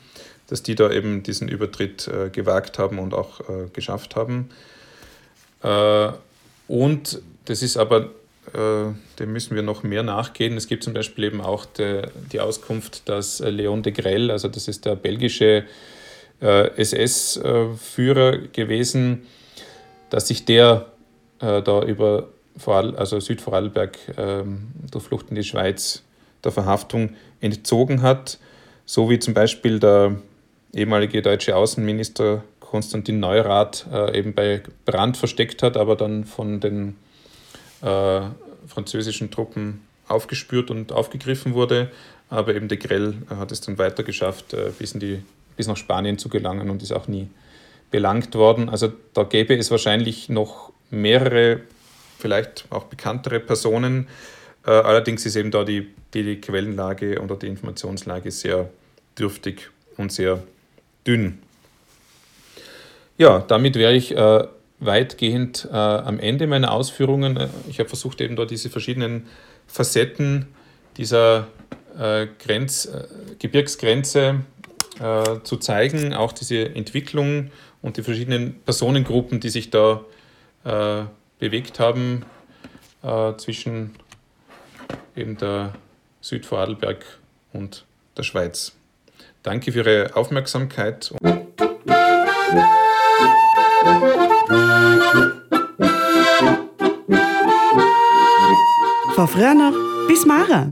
dass 0.53 0.63
die 0.63 0.75
da 0.75 0.91
eben 0.91 1.23
diesen 1.23 1.49
Übertritt 1.49 2.09
äh, 2.09 2.29
gewagt 2.29 2.79
haben 2.79 2.99
und 2.99 3.15
auch 3.15 3.41
äh, 3.41 3.69
geschafft 3.73 4.17
haben. 4.17 4.51
Äh, 5.63 6.11
und 6.69 7.23
das 7.47 7.63
ist 7.63 7.79
aber, 7.79 8.11
äh, 8.53 8.93
dem 9.19 9.33
müssen 9.33 9.55
wir 9.55 9.63
noch 9.63 9.83
mehr 9.83 10.03
nachgehen. 10.03 10.59
Es 10.59 10.67
gibt 10.67 10.85
zum 10.85 10.93
Beispiel 10.93 11.25
eben 11.25 11.41
auch 11.41 11.65
de, 11.65 12.09
die 12.31 12.41
Auskunft, 12.41 13.09
dass 13.09 13.41
Leon 13.41 13.83
de 13.83 13.95
Grell, 13.95 14.31
also 14.31 14.49
das 14.49 14.69
ist 14.69 14.85
der 14.85 14.95
belgische 14.95 15.65
SS-Führer 16.41 18.37
gewesen, 18.49 19.23
dass 20.11 20.29
sich 20.29 20.45
der 20.45 20.92
da 21.43 21.83
über 21.83 22.29
Vorarl 22.57 22.97
also 22.97 23.19
Südvorarlberg 23.19 23.99
ähm, 24.17 24.69
durch 24.91 25.05
Flucht 25.05 25.31
in 25.31 25.37
die 25.37 25.45
Schweiz 25.45 26.03
der 26.45 26.53
Verhaftung 26.53 27.17
entzogen 27.41 28.03
hat, 28.03 28.39
so 28.85 29.11
wie 29.11 29.19
zum 29.19 29.35
Beispiel 29.35 29.79
der 29.79 30.17
ehemalige 30.75 31.23
deutsche 31.23 31.57
Außenminister 31.57 32.45
Konstantin 32.61 33.21
Neurath 33.21 33.87
äh, 33.93 34.19
eben 34.19 34.35
bei 34.35 34.63
Brand 34.85 35.17
versteckt 35.17 35.63
hat, 35.63 35.77
aber 35.77 35.97
dann 35.97 36.25
von 36.25 36.61
den 36.61 36.97
äh, 37.83 38.23
französischen 38.67 39.31
Truppen 39.31 39.83
aufgespürt 40.09 40.71
und 40.71 40.93
aufgegriffen 40.93 41.55
wurde. 41.55 41.91
Aber 42.31 42.55
eben 42.55 42.69
de 42.69 42.79
Grell 42.79 43.15
hat 43.29 43.53
es 43.53 43.61
dann 43.61 43.77
weiter 43.77 44.03
geschafft, 44.03 44.55
äh, 44.55 44.71
bis, 44.79 44.93
in 44.93 45.01
die, 45.01 45.23
bis 45.57 45.67
nach 45.67 45.77
Spanien 45.77 46.17
zu 46.17 46.29
gelangen 46.29 46.71
und 46.71 46.83
ist 46.83 46.93
auch 46.93 47.09
nie 47.09 47.29
belangt 47.91 48.35
worden. 48.35 48.71
Also 48.71 48.91
da 49.13 49.25
gäbe 49.25 49.55
es 49.55 49.71
wahrscheinlich 49.71 50.31
noch 50.31 50.72
mehrere, 50.93 51.63
vielleicht 52.19 52.67
auch 52.71 52.85
bekanntere 52.85 53.41
Personen. 53.41 54.07
Äh, 54.65 54.71
allerdings 54.71 55.27
ist 55.27 55.35
eben 55.35 55.51
da 55.51 55.65
die, 55.65 55.89
die 56.15 56.41
Quellenlage 56.41 57.21
oder 57.21 57.37
die 57.37 57.49
Informationslage 57.49 58.31
sehr 58.31 58.71
dürftig 59.19 59.71
und 59.97 60.13
sehr 60.13 60.43
dünn. 61.07 61.41
Ja, 63.19 63.41
damit 63.41 63.77
wäre 63.77 63.95
ich 63.95 64.17
äh, 64.17 64.47
weitgehend 64.81 65.69
äh, 65.71 65.77
am 65.77 66.19
Ende 66.19 66.47
meiner 66.47 66.73
Ausführungen. 66.73 67.37
Äh, 67.37 67.49
ich 67.69 67.79
habe 67.79 67.89
versucht, 67.89 68.21
eben 68.21 68.37
da 68.37 68.45
diese 68.45 68.71
verschiedenen 68.71 69.27
Facetten 69.67 70.47
dieser 70.97 71.49
äh, 71.99 72.27
Grenz, 72.39 72.87
äh, 72.87 73.05
Gebirgsgrenze 73.39 74.41
zu 75.43 75.57
zeigen, 75.57 76.13
auch 76.13 76.33
diese 76.33 76.77
Entwicklung 76.77 77.51
und 77.81 77.97
die 77.97 78.03
verschiedenen 78.03 78.61
Personengruppen, 78.61 79.41
die 79.41 79.49
sich 79.49 79.71
da 79.71 80.05
äh, 80.65 81.05
bewegt 81.39 81.81
haben 81.81 82.25
äh, 83.03 83.35
zwischen 83.37 83.95
eben 85.17 85.37
der 85.37 85.73
Südvorarlberg 86.21 87.05
und 87.53 87.85
der 88.17 88.23
Schweiz. 88.23 88.73
Danke 89.43 89.73
für 89.73 89.79
Ihre 89.79 90.15
Aufmerksamkeit. 90.15 91.13
Von 99.15 99.29
früher 99.29 99.55
noch 99.55 99.75
bis 100.09 100.25
Mara. 100.25 100.71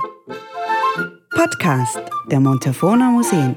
Podcast 1.35 2.01
der 2.31 2.41
Montefona 2.41 3.11
Museen. 3.11 3.57